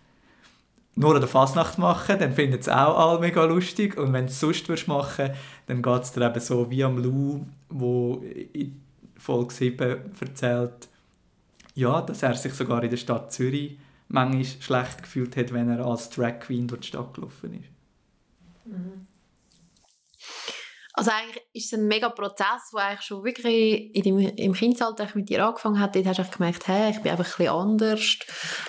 [0.97, 3.97] nur an der Fasnacht machen, dann finden es auch alle mega lustig.
[3.97, 5.31] Und wenn du es sonst machen
[5.67, 8.81] dann geht es dir eben so wie am Lou, wo in
[9.17, 10.89] Folge 7 erzählt,
[11.75, 13.79] ja, dass er sich sogar in der Stadt Zürich
[14.09, 17.69] manchmal schlecht gefühlt hat, wenn er als Drag Queen durch die Stadt gelaufen ist.
[18.65, 19.07] Mhm.
[20.99, 25.07] Also eigentlich ist es ein mega Prozess, der eigentlich schon wirklich in dem, im Kindesalter
[25.13, 25.95] mit dir angefangen hat.
[25.95, 28.19] Dort hast du gemerkt, hey, ich bin einfach ein bisschen anders.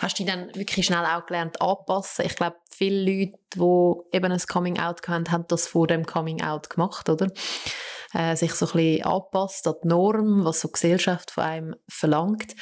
[0.02, 2.26] Hast dich dann wirklich schnell auch gelernt anpassen?
[2.26, 7.08] Ich glaube, viele Leute, die eben ein Coming-out hatten, haben das vor dem Coming-out gemacht,
[7.08, 7.32] oder?
[8.14, 11.76] Äh, sich so ein bisschen anpasst an die Norm, was so die Gesellschaft von einem
[11.88, 12.56] verlangt.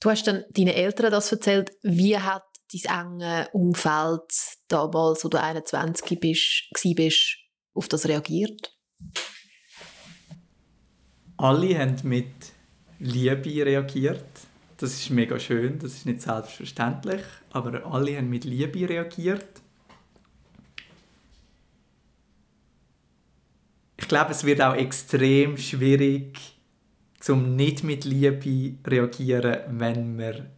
[0.00, 1.70] Du hast dann deinen Eltern das erzählt.
[1.82, 4.32] Wie hat dein enge Umfeld
[4.68, 7.43] damals, wo du 21 bist, bist
[7.74, 8.74] auf das reagiert?
[11.36, 12.32] Alle haben mit
[13.00, 14.24] Liebe reagiert.
[14.78, 19.62] Das ist mega schön, das ist nicht selbstverständlich, aber alle haben mit Liebe reagiert.
[23.96, 26.38] Ich glaube, es wird auch extrem schwierig,
[27.20, 30.50] zum nicht mit Liebe reagieren, wenn man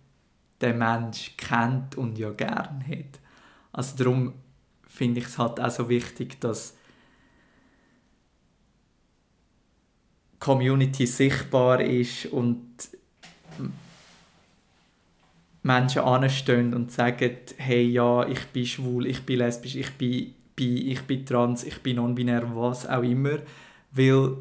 [0.60, 3.20] den Mensch kennt und ja gern hat.
[3.72, 4.34] Also darum
[4.86, 6.76] finde ich es halt auch so wichtig, dass
[10.38, 12.60] Community sichtbar ist und
[15.62, 20.92] Menschen anstehen und sagen, hey, ja, ich bin schwul, ich bin lesbisch, ich bin bi,
[20.92, 23.38] ich bin trans, ich bin non-binär, was auch immer,
[23.90, 24.36] weil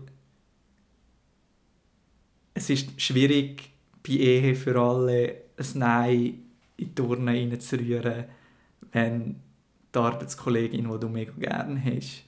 [2.54, 3.70] es ist schwierig
[4.06, 6.44] bei Ehe für alle ein Nein in
[6.78, 8.26] die Turnen reinzurühren,
[8.92, 9.36] wenn
[9.94, 12.25] die Arbeitskollegin, die du mega gerne hast,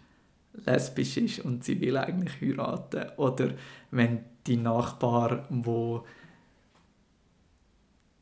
[0.65, 3.06] lesbisch ist und sie will eigentlich heiraten.
[3.17, 3.52] Oder
[3.91, 6.06] wenn die Nachbar, wo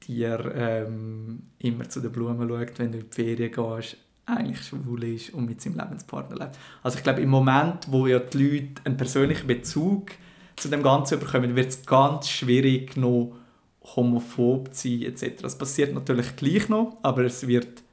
[0.07, 5.03] dir ähm, immer zu den Blumen schaut, wenn du in die Ferien gehst, eigentlich schwul
[5.03, 6.57] ist und mit seinem Lebenspartner lebt.
[6.81, 10.11] Also ich glaube, im Moment, wo ja die Leute einen persönlichen Bezug
[10.55, 13.35] zu dem Ganzen bekommen, wird es ganz schwierig, noch
[13.83, 15.43] homophob zu sein etc.
[15.43, 17.83] Das passiert natürlich gleich noch, aber es wird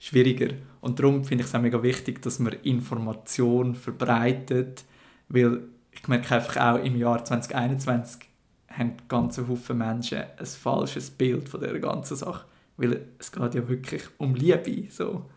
[0.00, 0.54] schwieriger.
[0.80, 4.84] Und darum finde ich es auch mega wichtig, dass man Information verbreitet,
[5.28, 8.30] weil ich merke einfach auch im Jahr 2021
[8.68, 13.68] haben ganze Haufen Menschen ein falsches Bild von dieser ganzen Sache, weil es geht ja
[13.68, 15.28] wirklich um Liebe, so.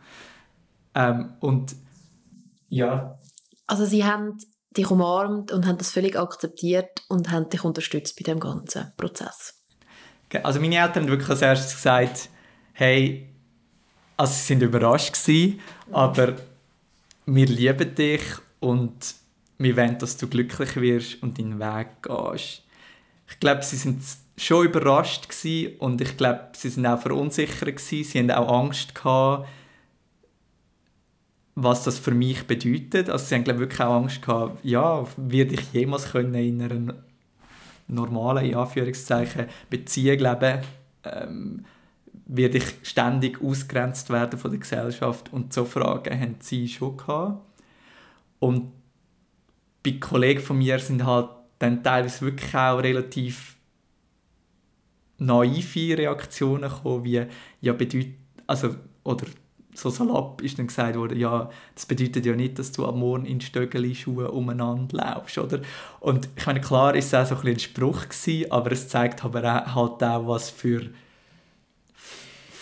[0.94, 1.76] Ähm, und
[2.70, 3.20] ja.
[3.66, 4.38] Also sie haben
[4.78, 9.60] dich umarmt und haben das völlig akzeptiert und haben dich unterstützt bei dem ganzen Prozess.
[10.42, 12.30] Also meine Eltern haben wirklich als erstes gesagt,
[12.74, 13.33] hey,
[14.18, 15.60] also sie sind überrascht gewesen,
[15.92, 16.36] aber
[17.26, 18.24] wir lieben dich
[18.60, 19.16] und
[19.58, 22.64] wir wollen, dass du glücklich wirst und deinen Weg gehst.
[23.30, 24.04] Ich glaube, sie sind
[24.38, 28.04] schon überrascht gewesen und ich glaube, sie sind auch verunsichert gewesen.
[28.04, 29.48] Sie haben auch Angst gehabt,
[31.56, 33.10] was das für mich bedeutet.
[33.10, 36.96] Also sie haben glaube wirklich auch Angst gehabt, ja, werde ich jemals können in einer
[37.88, 40.62] normalen, in Anführungszeichen, Beziehung leben,
[41.04, 41.66] ähm,
[42.36, 47.42] werde ich ständig ausgrenzt werden von der Gesellschaft und so Fragen haben sie schon gehabt.
[48.40, 48.72] Und
[49.84, 53.56] bei Kollegen von mir sind halt dann teilweise wirklich auch relativ
[55.20, 57.26] naive Reaktionen gekommen, wie
[57.62, 58.16] ja bedeutet,
[58.48, 59.28] also oder
[59.76, 63.26] so salopp ist dann gesagt worden, ja, das bedeutet ja nicht, dass du am Morgen
[63.26, 65.62] in Stöckeli-Schuhen umeinander laufst, oder?
[66.00, 69.40] Und ich meine, klar ist es auch ein, ein Spruch gewesen, aber es zeigt aber
[69.44, 70.90] auch, halt auch, was für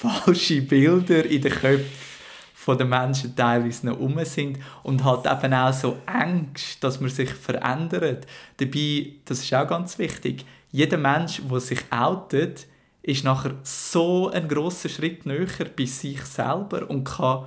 [0.02, 5.74] falsche Bilder in den Köpfen den Menschen teilweise noch rum sind und halt eben auch
[5.74, 8.28] so Angst, dass man sich verändert.
[8.58, 12.68] Dabei, das ist auch ganz wichtig, jeder Mensch, der sich outet,
[13.02, 17.46] ist nachher so ein großer Schritt näher bei sich selber und kann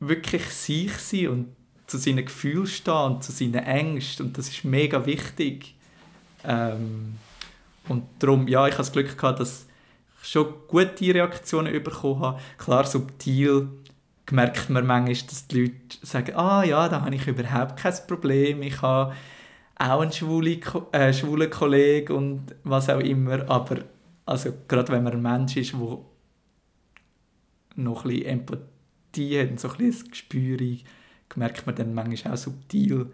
[0.00, 4.64] wirklich sich sein und zu seinen Gefühlen stehen und zu seinen Ängsten und das ist
[4.64, 5.74] mega wichtig.
[6.44, 7.16] Ähm,
[7.88, 9.66] und darum, ja, ich habe das Glück gehabt, dass
[10.22, 12.40] schon gute Reaktionen bekommen habe.
[12.58, 13.68] Klar, subtil
[14.30, 18.62] merkt man manchmal, dass die Leute sagen, ah ja, da habe ich überhaupt kein Problem,
[18.62, 19.14] ich habe
[19.76, 20.60] auch einen schwulen,
[20.92, 23.80] äh, schwulen Kollegen und was auch immer, aber
[24.24, 25.98] also gerade wenn man ein Mensch ist, der
[27.74, 30.58] noch ein bisschen Empathie hat und so ein bisschen Gespür,
[31.34, 33.12] merkt man dann manchmal auch subtil,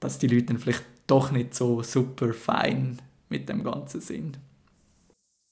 [0.00, 4.38] dass die Leute dann vielleicht doch nicht so super fein mit dem Ganzen sind.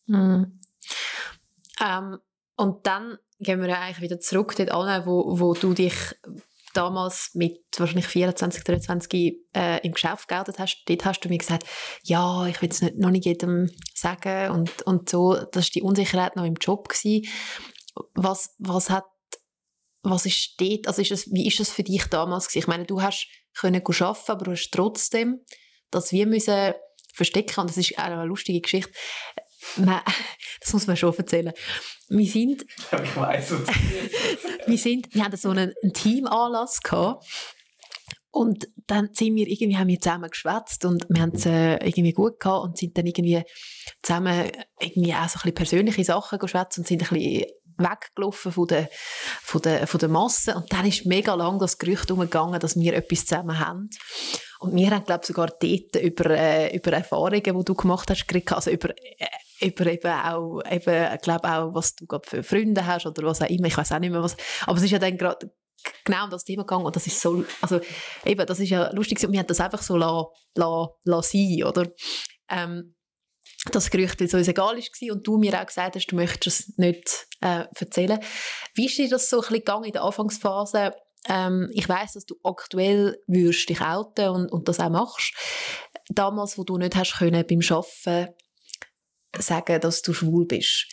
[0.06, 0.58] Mhm.
[1.80, 2.18] Ähm,
[2.56, 5.94] und dann gehen wir ja eigentlich wieder zurück dort an, wo, wo du dich
[6.74, 11.64] damals mit wahrscheinlich 24, 23 äh, im Geschäft geoutet hast, dort hast du mir gesagt,
[12.02, 16.36] ja, ich will es noch nicht jedem sagen und, und so, das war die Unsicherheit
[16.36, 16.88] noch im Job.
[16.88, 17.28] Gewesen.
[18.14, 19.04] Was, was hat,
[20.02, 22.58] was ist dort, also ist es, wie ist das für dich damals gewesen?
[22.60, 25.40] Ich meine, du hast können arbeiten, aber du hast trotzdem
[25.92, 26.74] das wir müssen
[27.14, 28.92] verstecken und das ist auch eine lustige Geschichte.
[30.60, 31.52] Das muss man schon erzählen.
[32.08, 33.68] Wir sind, ich weiß es.
[34.66, 37.24] wir, sind, wir hatten so einen, einen Teamanlass gehabt.
[38.30, 42.14] Und dann sind wir irgendwie, haben wir zusammen geschwätzt und wir haben es äh, irgendwie
[42.14, 43.42] gut gehabt und sind dann irgendwie
[44.02, 44.50] zusammen
[44.80, 47.44] irgendwie auch so ein bisschen persönliche Sachen geschwätzt und sind ein bisschen
[47.76, 48.88] weggelaufen von der,
[49.42, 50.54] von der, von der Masse.
[50.54, 53.90] Und dann ist mega lang das Gerücht umgegangen, dass wir etwas zusammen haben.
[54.60, 58.26] Und wir haben, glaube ich, sogar dort über, äh, über Erfahrungen, die du gemacht hast,
[58.26, 59.26] geredet, also über, äh,
[59.62, 63.48] über eben auch, eben, glaube auch, was du gerade für Freunde hast oder was auch
[63.48, 63.66] immer.
[63.66, 64.36] Ich weiß auch nicht mehr was.
[64.66, 65.50] Aber es ist ja dann gerade
[66.04, 67.80] genau um das Thema gegangen und das ist so, also
[68.24, 71.64] eben, das ist ja lustig und wir haben das einfach so la, la, la sein,
[71.64, 71.90] oder?
[72.48, 72.94] Ähm,
[73.70, 76.60] das Gerücht, weil es uns egal war und du mir auch gesagt hast, du möchtest
[76.60, 78.18] es nicht äh, erzählen.
[78.74, 80.92] Wie ist dir das so ein bisschen gegangen in der Anfangsphase?
[81.28, 85.34] Ähm, ich weiß, dass du aktuell würdest dich outen und, und das auch machst.
[86.08, 88.34] Damals, wo du nicht hast können beim Arbeiten
[89.38, 90.88] sagen, dass du schwul bist.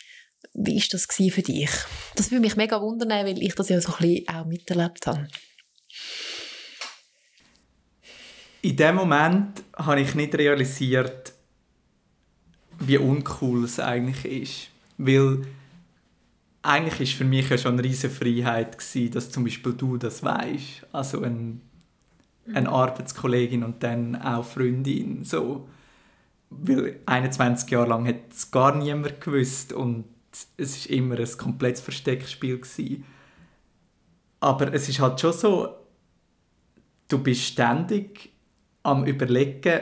[0.53, 1.69] Wie war das für dich?
[2.15, 5.27] Das würde mich mega wundern, weil ich das ja so ein bisschen auch miterlebt habe.
[8.61, 11.33] In dem Moment habe ich nicht realisiert,
[12.79, 14.69] wie uncool es eigentlich ist.
[14.97, 15.45] Weil
[16.61, 18.77] eigentlich ist für mich ja schon eine riesige Freiheit
[19.13, 20.87] dass zum Beispiel du das weißt.
[20.91, 21.61] Also ein,
[22.53, 22.69] eine.
[22.69, 25.23] Arbeitskollegin und dann auch Freundin.
[25.23, 25.67] So.
[26.49, 30.05] Weil 21 Jahre lang hat es gar niemand gewusst und
[30.57, 32.59] es war immer ein komplettes Versteckspiel.
[32.59, 33.05] Gewesen.
[34.39, 35.75] Aber es ist halt schon so,
[37.07, 38.31] du bist ständig
[38.83, 39.81] am überlegen,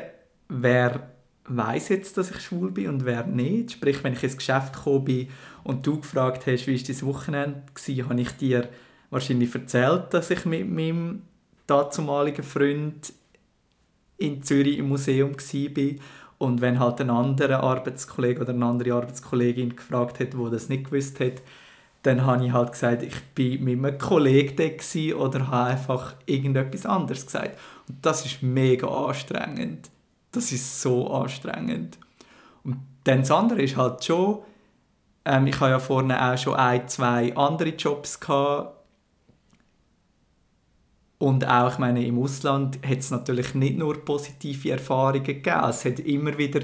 [0.49, 1.11] wer
[1.45, 3.73] weiß jetzt, dass ich schwul bin und wer nicht.
[3.73, 5.29] Sprich, wenn ich ins Geschäft gekommen bin
[5.63, 8.69] und du gefragt hast, wie war dein Wochenende, war, habe ich dir
[9.09, 11.21] wahrscheinlich erzählt, dass ich mit meinem
[11.65, 13.13] dazumaligen Freund
[14.17, 15.95] in Zürich im Museum war.
[16.37, 20.85] Und wenn halt ein anderer Arbeitskollege oder eine andere Arbeitskollegin gefragt hat, wo das nicht
[20.85, 21.41] gewusst hat,
[22.03, 26.85] dann habe ich halt gesagt, ich bin mit einem Kollegen da oder habe einfach irgendetwas
[26.85, 27.57] anderes gesagt.
[27.89, 29.89] Und das ist mega anstrengend
[30.37, 31.97] das ist so anstrengend.
[32.63, 34.39] Und dann das andere ist halt schon,
[35.25, 38.76] ähm, ich habe ja vorne auch schon ein, zwei andere Jobs gehabt.
[41.19, 45.63] Und auch, ich meine, im Ausland hat es natürlich nicht nur positive Erfahrungen gegeben.
[45.67, 46.59] Es hat immer wieder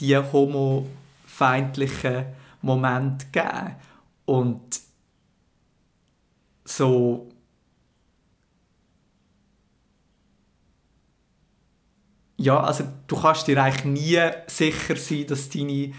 [0.00, 2.24] die homofeindlichen
[2.60, 3.76] Momente gegeben.
[4.24, 4.80] Und
[6.64, 7.28] so
[12.36, 15.92] ja, also du kannst dir eigentlich nie sicher sein, dass deine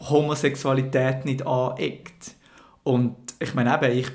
[0.00, 2.34] Homosexualität nicht aneckt.
[2.82, 4.08] Und ich meine eben, ich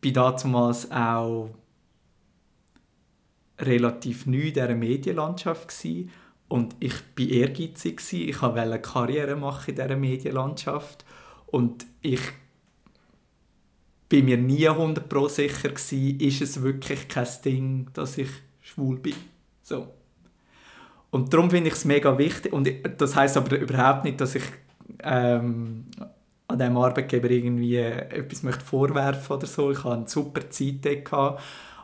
[0.00, 1.50] bin damals auch
[3.62, 6.10] relativ neu in dieser Medienlandschaft gewesen.
[6.48, 8.00] und ich war ehrgeizig.
[8.12, 11.04] Ich wollte eine Karriere machen in dieser Medienlandschaft
[11.46, 12.20] und ich
[14.08, 15.70] bin mir nie 100% sicher
[16.20, 18.28] ist es wirklich kein Ding, dass ich
[18.60, 19.14] schwul bin.
[19.62, 19.88] So.
[21.10, 22.52] Und darum finde ich es mega wichtig.
[22.52, 24.42] Und das heißt aber überhaupt nicht, dass ich
[25.02, 25.86] ähm,
[26.48, 29.70] an diesem Arbeitgeber irgendwie etwas möchte vorwerfen oder so.
[29.70, 31.42] Ich hatte eine super Zeit gehabt.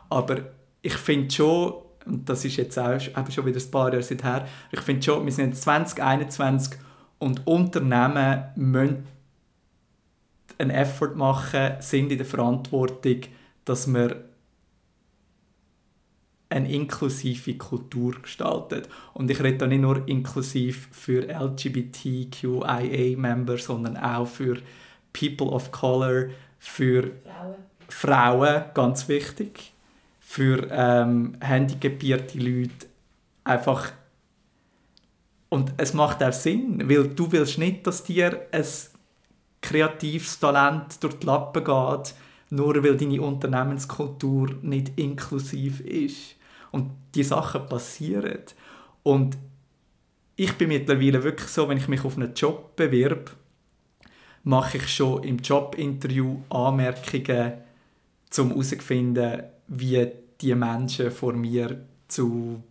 [0.09, 0.37] Aber
[0.81, 1.73] ich finde schon,
[2.05, 5.25] und das ist jetzt auch eben schon wieder ein paar Jahre seither, ich finde schon,
[5.25, 6.79] wir sind jetzt 2021
[7.19, 9.05] und Unternehmen müssen
[10.57, 13.21] einen Effort machen, sind in der Verantwortung,
[13.65, 14.25] dass wir
[16.49, 18.87] eine inklusive Kultur gestaltet.
[19.13, 24.57] Und ich rede da nicht nur inklusiv für LGBTQIA-Member, sondern auch für
[25.13, 27.11] People of Color, für
[27.87, 29.71] Frauen, Frauen ganz wichtig,
[30.29, 32.85] für ähm, handicapierte Leute.
[33.43, 33.91] Einfach
[35.49, 38.63] und es macht auch Sinn, weil du willst nicht, dass dir ein
[39.59, 42.13] kreatives Talent durch die Lappen geht,
[42.51, 46.35] nur weil deine Unternehmenskultur nicht inklusiv ist.
[46.71, 48.43] Und die Sachen passieren.
[49.01, 49.35] Und
[50.35, 53.31] ich bin mittlerweile wirklich so, wenn ich mich auf einen Job bewerbe,
[54.43, 57.53] mache ich schon im Jobinterview Anmerkungen,
[58.37, 60.11] um herauszufinden, wie
[60.41, 62.61] die Menschen vor mir zu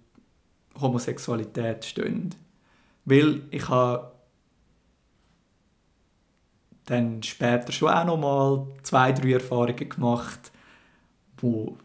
[0.81, 2.35] Homosexualität stehen.
[3.05, 4.13] Weil ich habe
[6.87, 10.51] dann später schon auch noch mal zwei, drei Erfahrungen gemacht,
[11.39, 11.77] wo,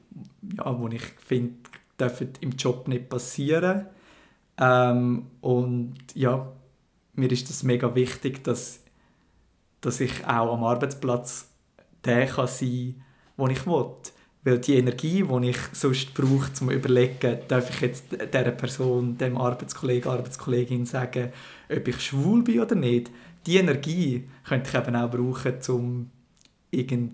[0.57, 1.55] ja, wo ich finde,
[1.99, 3.87] dürfen im Job nicht passieren.
[4.57, 6.51] Ähm, und ja,
[7.13, 8.81] mir ist das mega wichtig, dass,
[9.81, 11.49] dass ich auch am Arbeitsplatz
[12.05, 13.01] der kann sein
[13.37, 13.95] kann, den ich will.
[14.45, 19.17] Weil die Energie, die ich sonst brauche, um zu überlegen, darf ich jetzt dieser Person,
[19.17, 21.31] dem Arbeitskollegen, Arbeitskollegin sagen,
[21.69, 23.09] ob ich schwul bin oder nicht,
[23.45, 26.11] die Energie könnte ich eben auch brauchen, um
[26.71, 27.13] irgend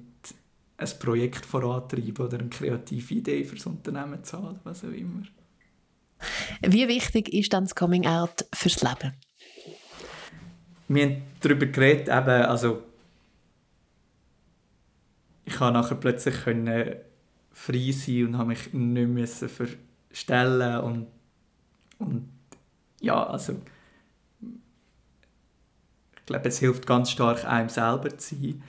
[0.78, 5.24] ein Projekt vorantreiben oder eine kreative Idee für das Unternehmen zu haben, was auch immer.
[6.62, 9.14] Wie wichtig ist dann das Coming Out fürs Leben?
[10.88, 12.84] Wir haben darüber geredet, eben, also
[15.46, 16.96] ich konnte nachher plötzlich können
[17.52, 21.08] frei sein und habe mich nicht müssen verstellen und,
[22.00, 22.30] und
[23.02, 23.54] ja, also
[26.16, 28.64] ich glaube, es hilft ganz stark, einem selber zu sein.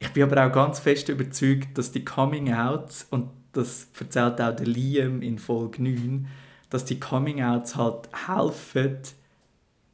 [0.00, 4.66] Ich bin aber auch ganz fest überzeugt, dass die Coming-Outs, und das erzählt auch der
[4.66, 6.28] Liam in Folge 9,
[6.70, 8.98] dass die Coming-Outs halt helfen,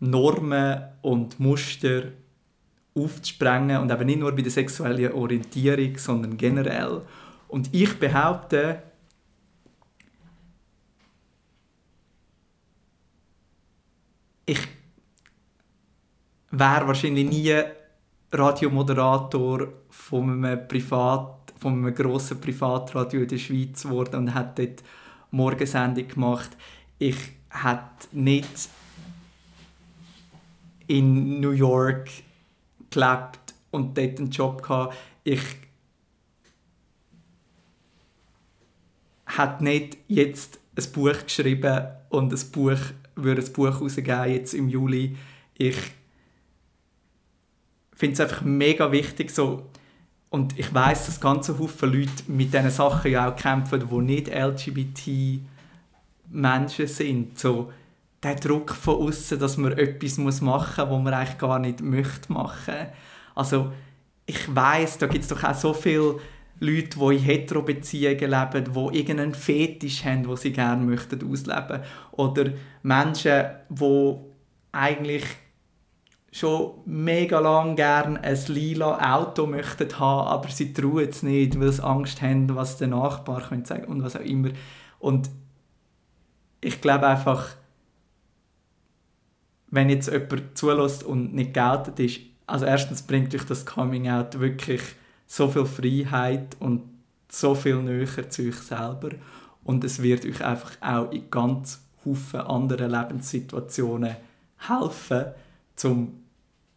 [0.01, 2.09] Normen und Muster
[2.95, 7.03] aufzusprengen und eben nicht nur bei der sexuellen Orientierung, sondern generell.
[7.49, 8.83] Und ich behaupte,
[14.47, 14.61] ich
[16.51, 17.55] wäre wahrscheinlich nie
[18.33, 24.83] Radiomoderator von einem Privat, von einem grossen Privatradio in der Schweiz geworden und hätte dort
[25.31, 26.51] Morgensendung gemacht.
[26.99, 27.17] Ich
[27.51, 28.69] hätte nicht
[30.87, 32.09] in New York
[32.91, 34.97] gelebt und dort einen Job gehabt.
[35.25, 35.43] Ich
[39.39, 42.79] hätte nicht jetzt ein Buch geschrieben und ein Buch
[43.17, 45.17] würde ein Buch rausgeben jetzt im Juli.
[45.55, 45.77] Ich
[47.93, 49.71] finde es einfach mega wichtig so
[50.31, 54.29] und ich weiß, dass ganze Haufen Leute mit diesen Sachen ja auch kämpfen, die nicht
[54.29, 55.41] LGBT
[56.31, 57.39] Menschen sind.
[57.39, 57.73] So
[58.21, 62.33] der Druck von außen, dass man etwas machen muss, was man eigentlich gar nicht möchte
[62.33, 62.87] machen.
[63.35, 63.73] Also
[64.27, 66.19] ich weiß, da gibt es doch auch so viele
[66.65, 71.83] Leute, die in Hetero-Beziehungen leben, die irgendeinen Fetisch haben, den sie gerne möchten ausleben.
[72.13, 72.53] Oder
[72.83, 74.15] Menschen, die
[74.73, 75.25] eigentlich
[76.33, 81.71] schon mega lang gerne ein lila Auto möchten haben, aber sie trauen es nicht, weil
[81.71, 84.51] sie Angst haben, was der Nachbar könnte sagen und was auch immer.
[84.99, 85.31] Und
[86.61, 87.51] ich glaube einfach,
[89.69, 94.41] wenn jetzt jemand zulässt und nicht geoutet ist, also erstens bringt euch das Coming Out
[94.41, 94.83] wirklich
[95.35, 96.83] so viel Freiheit und
[97.29, 99.11] so viel näher zu euch selber
[99.65, 104.15] und es wird euch einfach auch in ganz Haufen anderen Lebenssituationen
[104.59, 105.25] helfen,
[105.83, 106.13] um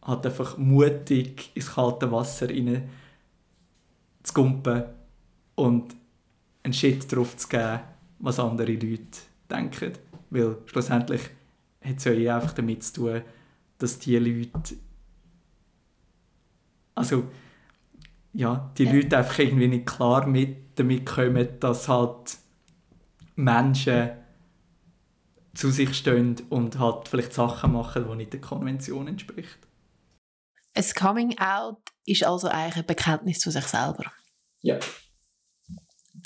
[0.02, 2.90] halt einfach mutig ins kalte Wasser rein
[4.24, 4.86] zu kumpen
[5.54, 5.96] und
[6.64, 7.82] einen Shit drauf zu geben,
[8.18, 9.20] was andere Leute
[9.52, 9.94] denken.
[10.32, 11.22] Weil schlussendlich
[11.84, 13.22] hat es ja eh einfach damit zu tun,
[13.78, 14.78] dass die Leute
[16.96, 17.26] also
[18.34, 18.92] ja, die ja.
[18.92, 22.38] Leute einfach irgendwie nicht klar mit damit kommen, dass halt
[23.36, 24.12] Menschen
[25.56, 29.58] zu sich stehen und halt vielleicht Sachen machen, die nicht der Konvention entspricht.
[30.74, 34.12] Ein Coming Out ist also eigentlich ein Bekenntnis zu sich selber.
[34.62, 34.78] Ja.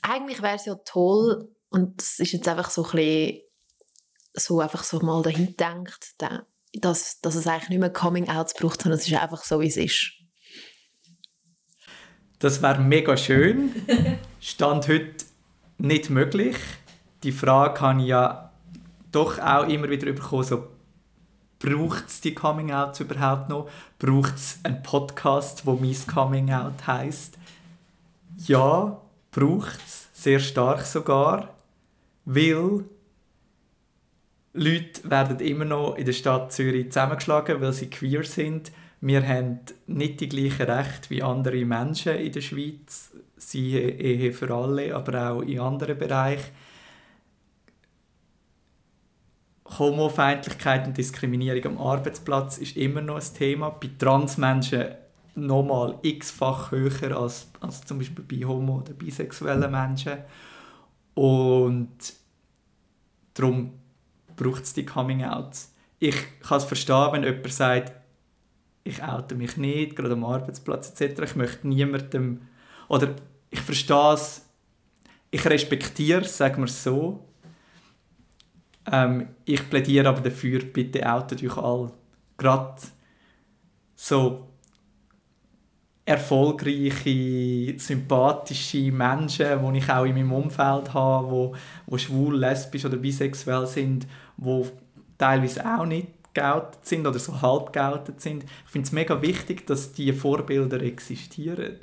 [0.03, 3.41] Eigentlich wäre es ja toll, und das ist jetzt einfach so ein bisschen
[4.33, 6.15] so einfach so mal dahin denkt,
[6.73, 9.67] dass, dass es eigentlich nicht mehr Coming Outs braucht, sondern es ist einfach so, wie
[9.67, 10.13] es ist.
[12.41, 13.71] Das wäre mega schön.
[14.41, 15.25] Stand heute
[15.77, 16.55] nicht möglich.
[17.21, 18.49] Die Frage habe ich ja
[19.11, 20.67] doch auch immer wieder bekommen, so,
[21.59, 23.69] braucht es die Coming Outs überhaupt noch?
[23.99, 27.37] Braucht es einen Podcast, wo «Mein Coming Out» heisst?
[28.47, 30.09] Ja, braucht es.
[30.13, 31.53] Sehr stark sogar.
[32.25, 32.85] Weil
[34.53, 38.71] Leute werden immer noch in der Stadt Zürich zusammengeschlagen, weil sie queer sind.
[39.03, 44.53] Wir haben nicht die gleichen Rechte wie andere Menschen in der Schweiz, sie Ehe für
[44.53, 46.51] alle, aber auch in anderen Bereichen.
[49.79, 53.69] Homofeindlichkeit und Diskriminierung am Arbeitsplatz ist immer noch ein Thema.
[53.69, 54.89] Bei Transmenschen
[55.33, 60.17] nochmal x-fach höher als, als zum Beispiel bei homo- oder bisexuellen Menschen.
[61.15, 62.13] Und
[63.33, 63.73] darum
[64.35, 65.73] braucht es die Coming-Outs.
[65.99, 68.00] Ich kann es verstehen, wenn jemand sagt,
[68.83, 71.21] ich oute mich nicht, gerade am Arbeitsplatz etc.
[71.23, 72.41] Ich möchte niemandem...
[72.87, 73.15] Oder
[73.49, 74.45] ich verstehe es,
[75.29, 77.25] ich respektiere es, sagen wir es so.
[78.91, 81.91] Ähm, ich plädiere aber dafür, bitte outet euch alle.
[82.37, 82.81] Gerade
[83.95, 84.47] so
[86.03, 91.55] erfolgreiche, sympathische Menschen, die ich auch in meinem Umfeld habe, wo,
[91.85, 94.67] wo schwul, lesbisch oder bisexuell sind, wo
[95.17, 98.43] teilweise auch nicht geoutet sind oder so halb geoutet sind.
[98.43, 101.77] Ich finde es mega wichtig, dass diese Vorbilder existieren.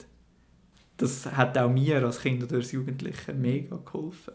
[0.97, 4.35] Das hat auch mir als Kind oder als Jugendliche mega geholfen.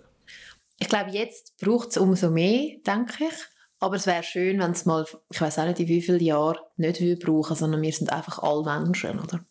[0.79, 3.35] Ich glaube, jetzt braucht es umso mehr, denke ich.
[3.79, 6.57] Aber es wäre schön, wenn es mal, ich weiß auch nicht, in wie vielen Jahren
[6.77, 9.45] nicht brauchen, sondern wir sind einfach alle Menschen, oder?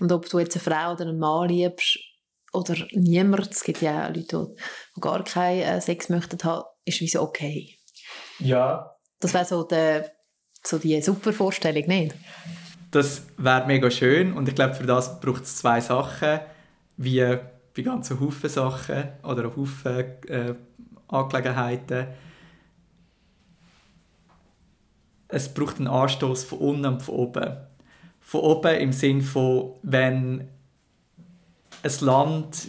[0.00, 1.98] Und ob du jetzt eine Frau oder einen Mann liebst
[2.52, 4.54] oder niemand, es gibt ja auch Leute,
[4.94, 7.78] die gar keinen äh, Sex möchten haben, ist wie so okay.
[8.38, 8.91] Ja.
[9.22, 9.66] Das wäre so,
[10.64, 12.14] so die super Vorstellung, nicht?
[12.90, 16.40] Das wäre mega schön und ich glaube, für das braucht es zwei Sachen,
[16.96, 17.38] wie
[17.74, 20.54] bei ganzen Haufen Sachen oder Haufen äh,
[21.06, 22.08] Angelegenheiten.
[25.28, 27.56] Es braucht einen Anstoß von unten und von oben.
[28.20, 30.48] Von oben im Sinn von, wenn
[31.82, 32.68] ein Land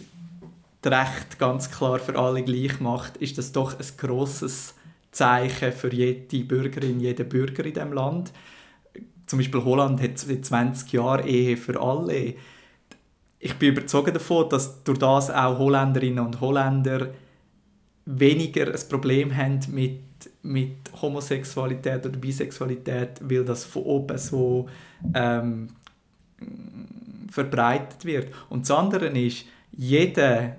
[0.82, 4.73] das Recht ganz klar für alle gleich macht, ist das doch ein grosses
[5.14, 8.32] Zeichen für jede Bürgerin, jeden Bürger in diesem Land.
[9.26, 12.34] Zum Beispiel Holland hat seit 20 Jahren Ehe für alle.
[13.38, 17.10] Ich bin überzeugt davon, dass durch das auch Holländerinnen und Holländer
[18.06, 20.00] weniger ein Problem haben mit,
[20.42, 24.68] mit Homosexualität oder Bisexualität, weil das von oben so
[25.14, 25.68] ähm,
[27.30, 28.28] verbreitet wird.
[28.50, 30.56] Und das andere ist, jeder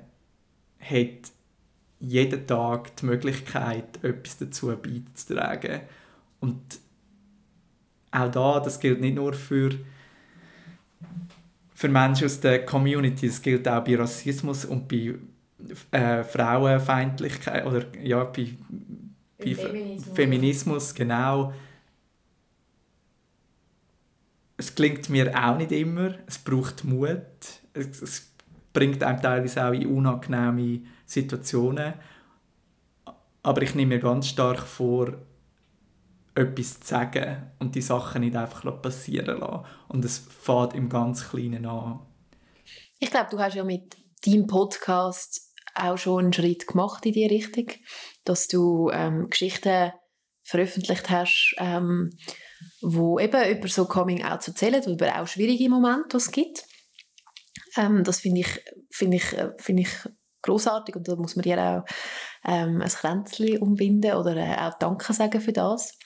[0.79, 1.34] hat
[2.07, 5.81] jeden Tag die Möglichkeit, etwas dazu beizutragen.
[6.39, 6.61] Und
[8.11, 9.71] auch da, das gilt nicht nur für,
[11.73, 15.15] für Menschen aus der Community, das gilt auch bei Rassismus und bei
[15.91, 18.49] äh, Frauenfeindlichkeit oder ja, bei,
[19.37, 20.15] bei Feminismus.
[20.15, 21.53] Feminismus, genau.
[24.57, 27.25] Es klingt mir auch nicht immer, es braucht Mut,
[27.73, 28.31] es, es
[28.71, 31.93] bringt einem teilweise auch in unangenehme Situationen.
[33.43, 35.13] Aber ich nehme mir ganz stark vor,
[36.35, 39.65] etwas zu sagen und die Sachen nicht einfach passieren lassen.
[39.87, 42.01] Und es fängt im ganz Kleinen an.
[42.99, 43.95] Ich glaube, du hast ja mit
[44.25, 47.67] deinem Podcast auch schon einen Schritt gemacht in die Richtung,
[48.23, 49.91] dass du ähm, Geschichten
[50.43, 52.11] veröffentlicht hast, ähm,
[52.81, 56.65] wo eben über so Coming Out erzählen, über auch schwierige Momente, die es gibt.
[57.77, 58.59] Ähm, das finde ich,
[58.91, 59.89] find ich, äh, find ich
[60.45, 61.85] großartig und da muss man dir auch
[62.45, 65.97] ähm, ein Kränzchen umbinden oder äh, auch Danke sagen für das.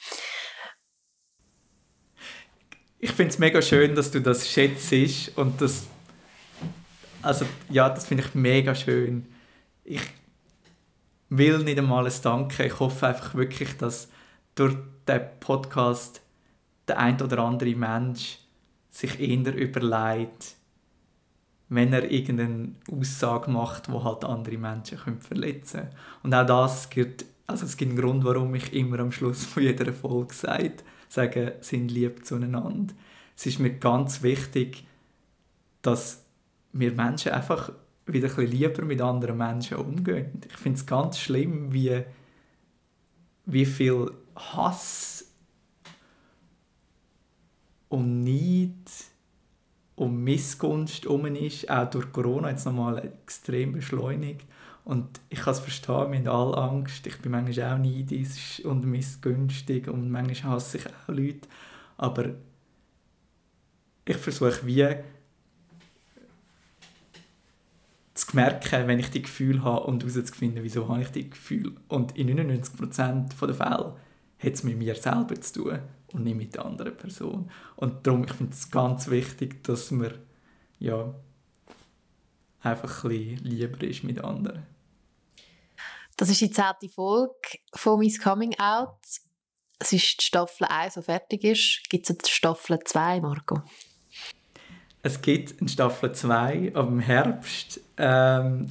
[2.99, 5.87] Ich finde es mega schön, dass du das schätzt und das
[7.21, 9.25] also ja, das finde ich mega schön.
[9.83, 10.01] Ich
[11.29, 12.65] will nicht einmal ein Danke.
[12.65, 14.09] Ich hoffe einfach wirklich, dass
[14.55, 14.75] durch
[15.07, 16.21] den Podcast
[16.87, 18.39] der ein oder andere Mensch
[18.89, 20.55] sich eher überlegt,
[21.69, 25.95] wenn er irgendeine Aussage macht, wo halt andere Menschen können verletzen können.
[26.23, 29.63] Und auch das gibt, also es gibt einen Grund, warum ich immer am Schluss von
[29.63, 30.73] jeder Folge sage,
[31.07, 32.93] sage, sind lieb zueinander.
[33.37, 34.85] Es ist mir ganz wichtig,
[35.81, 36.25] dass
[36.73, 37.71] wir Menschen einfach
[38.05, 40.41] wieder ein bisschen lieber mit anderen Menschen umgehen.
[40.47, 42.03] Ich finde es ganz schlimm, wie,
[43.45, 45.31] wie viel Hass
[47.89, 48.73] und Neid
[49.99, 54.45] und Missgunst um ist, auch durch Corona jetzt nochmal extrem beschleunigt.
[54.85, 57.05] Und ich kann es verstehen, wir haben alle Angst.
[57.05, 61.49] Ich bin manchmal auch neidisch und missgünstig und manchmal hasse ich auch Leute.
[61.97, 62.29] Aber
[64.05, 64.95] ich versuche wie
[68.13, 71.73] zu merken, wenn ich die Gefühle habe und herauszufinden, wieso habe ich die Gefühle.
[71.89, 73.95] Und in 99% der Fälle
[74.39, 75.79] hat es mit mir selber zu tun
[76.13, 77.49] und nicht mit der anderen Person.
[77.75, 80.13] Und darum, ich finde es ganz wichtig, dass man
[80.79, 81.13] ja,
[82.61, 84.65] einfach ein bisschen lieber ist mit anderen.
[86.17, 88.97] Das ist die zehnte Folge von «Mein Coming Out».
[89.81, 91.89] Es ist die Staffel 1, die fertig ist.
[91.89, 93.61] Gibt es eine Staffel 2, Marco?
[95.01, 97.79] Es gibt eine Staffel 2 ab dem Herbst.
[97.95, 98.67] Ähm,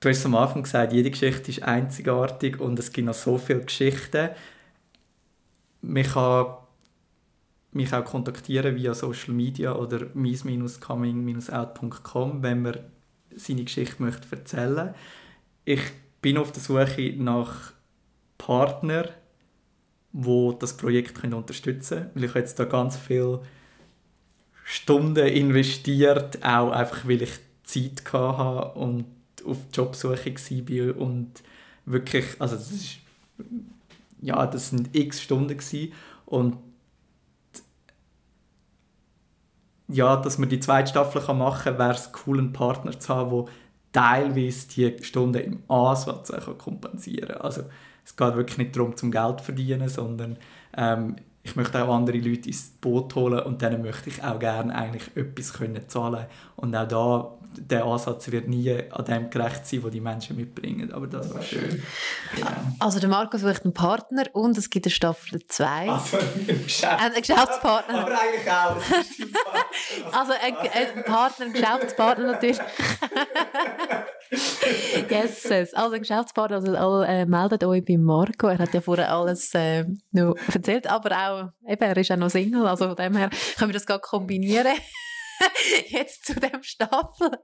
[0.00, 3.64] du hast am Anfang gesagt, jede Geschichte ist einzigartig und es gibt noch so viele
[3.64, 4.30] Geschichten
[5.82, 6.46] man kann
[7.72, 12.78] mich auch kontaktieren via Social Media oder mies-coming-out.com, wenn man
[13.34, 14.94] seine Geschichte möchte erzählen
[15.64, 15.82] Ich
[16.22, 17.72] bin auf der Suche nach
[18.38, 19.08] Partnern,
[20.12, 22.10] wo das Projekt unterstützen können.
[22.14, 23.42] Weil ich jetzt da ganz viele
[24.64, 29.04] Stunden investiert, auch einfach weil ich Zeit hatte und
[29.44, 31.42] auf Jobsuche war und
[31.84, 32.98] wirklich, also das ist
[34.20, 35.92] ja, das sind x Stunden gewesen.
[36.24, 36.56] und
[39.88, 43.30] ja, dass man die zweite Staffel machen kann, wäre es cool, einen Partner zu haben,
[43.30, 43.52] der
[43.92, 47.40] teilweise die Stunden im Ansatz kompensieren kann.
[47.40, 47.62] Also
[48.04, 50.38] es geht wirklich nicht darum, zum Geld zu verdienen, sondern
[50.76, 54.74] ähm, ich möchte auch andere Leute ins Boot holen und denen möchte ich auch gerne
[54.74, 56.26] eigentlich etwas können zahlen
[56.56, 60.92] Und auch da der Ansatz wird nie an dem gerecht sein, was die Menschen mitbringen.
[60.92, 61.82] Aber das war schön.
[62.34, 62.50] Genau.
[62.78, 65.90] Also der Marco sucht einen Partner und es gibt eine Staffel 2.
[65.90, 67.00] Also ein Geschäft.
[67.00, 68.00] Ein Geschäftspartner.
[68.00, 68.76] Aber eigentlich auch.
[70.12, 72.58] Also ein, ein Partner, ein Geschäftspartner natürlich.
[75.10, 75.74] yes, yes.
[75.74, 78.48] Also ein Geschäftspartner, also alle, äh, meldet euch bei Marco.
[78.48, 81.35] Er hat ja vorher alles äh, noch erzählt, aber auch,
[81.66, 84.76] eben, er ist auch noch Single, also von dem her können wir das gerade kombinieren.
[85.88, 87.36] Jetzt zu dem Staffelende.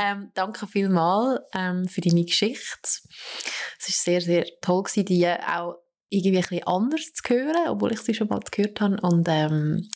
[0.00, 2.78] ähm, danke vielmals ähm, für deine Geschichte.
[2.82, 5.76] Es war sehr, sehr toll, gewesen, die auch
[6.10, 8.98] irgendwie ein bisschen anders zu hören, obwohl ich sie schon mal gehört habe.
[9.00, 9.88] Und ähm,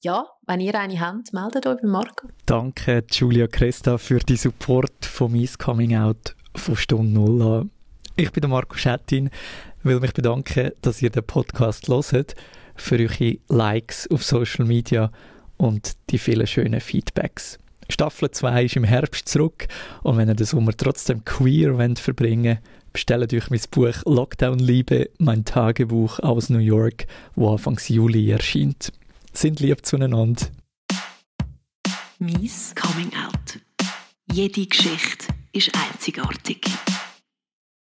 [0.00, 2.28] ja, wenn ihr eine habt, meldet euch bei Marco.
[2.46, 7.70] Danke, Julia Cresta, für die Support von «Mies Coming Out» von Stunde Null an.
[8.16, 9.30] Ich bin der Marco Schettin,
[9.84, 12.34] will mich bedanken, dass ihr den Podcast hört,
[12.76, 15.12] für eure Likes auf Social Media
[15.56, 17.58] und die vielen schönen Feedbacks.
[17.88, 19.68] Staffel 2 ist im Herbst zurück
[20.02, 22.58] und wenn ihr den Sommer trotzdem queer wollt verbringen
[22.94, 28.92] bestellt euch mein Buch Lockdown Liebe, mein Tagebuch aus New York, wo Anfang Juli erscheint.
[29.32, 30.46] Sind lieb zueinander.
[32.20, 33.58] Mies Coming Out.
[34.32, 36.64] Jede Geschichte ist einzigartig.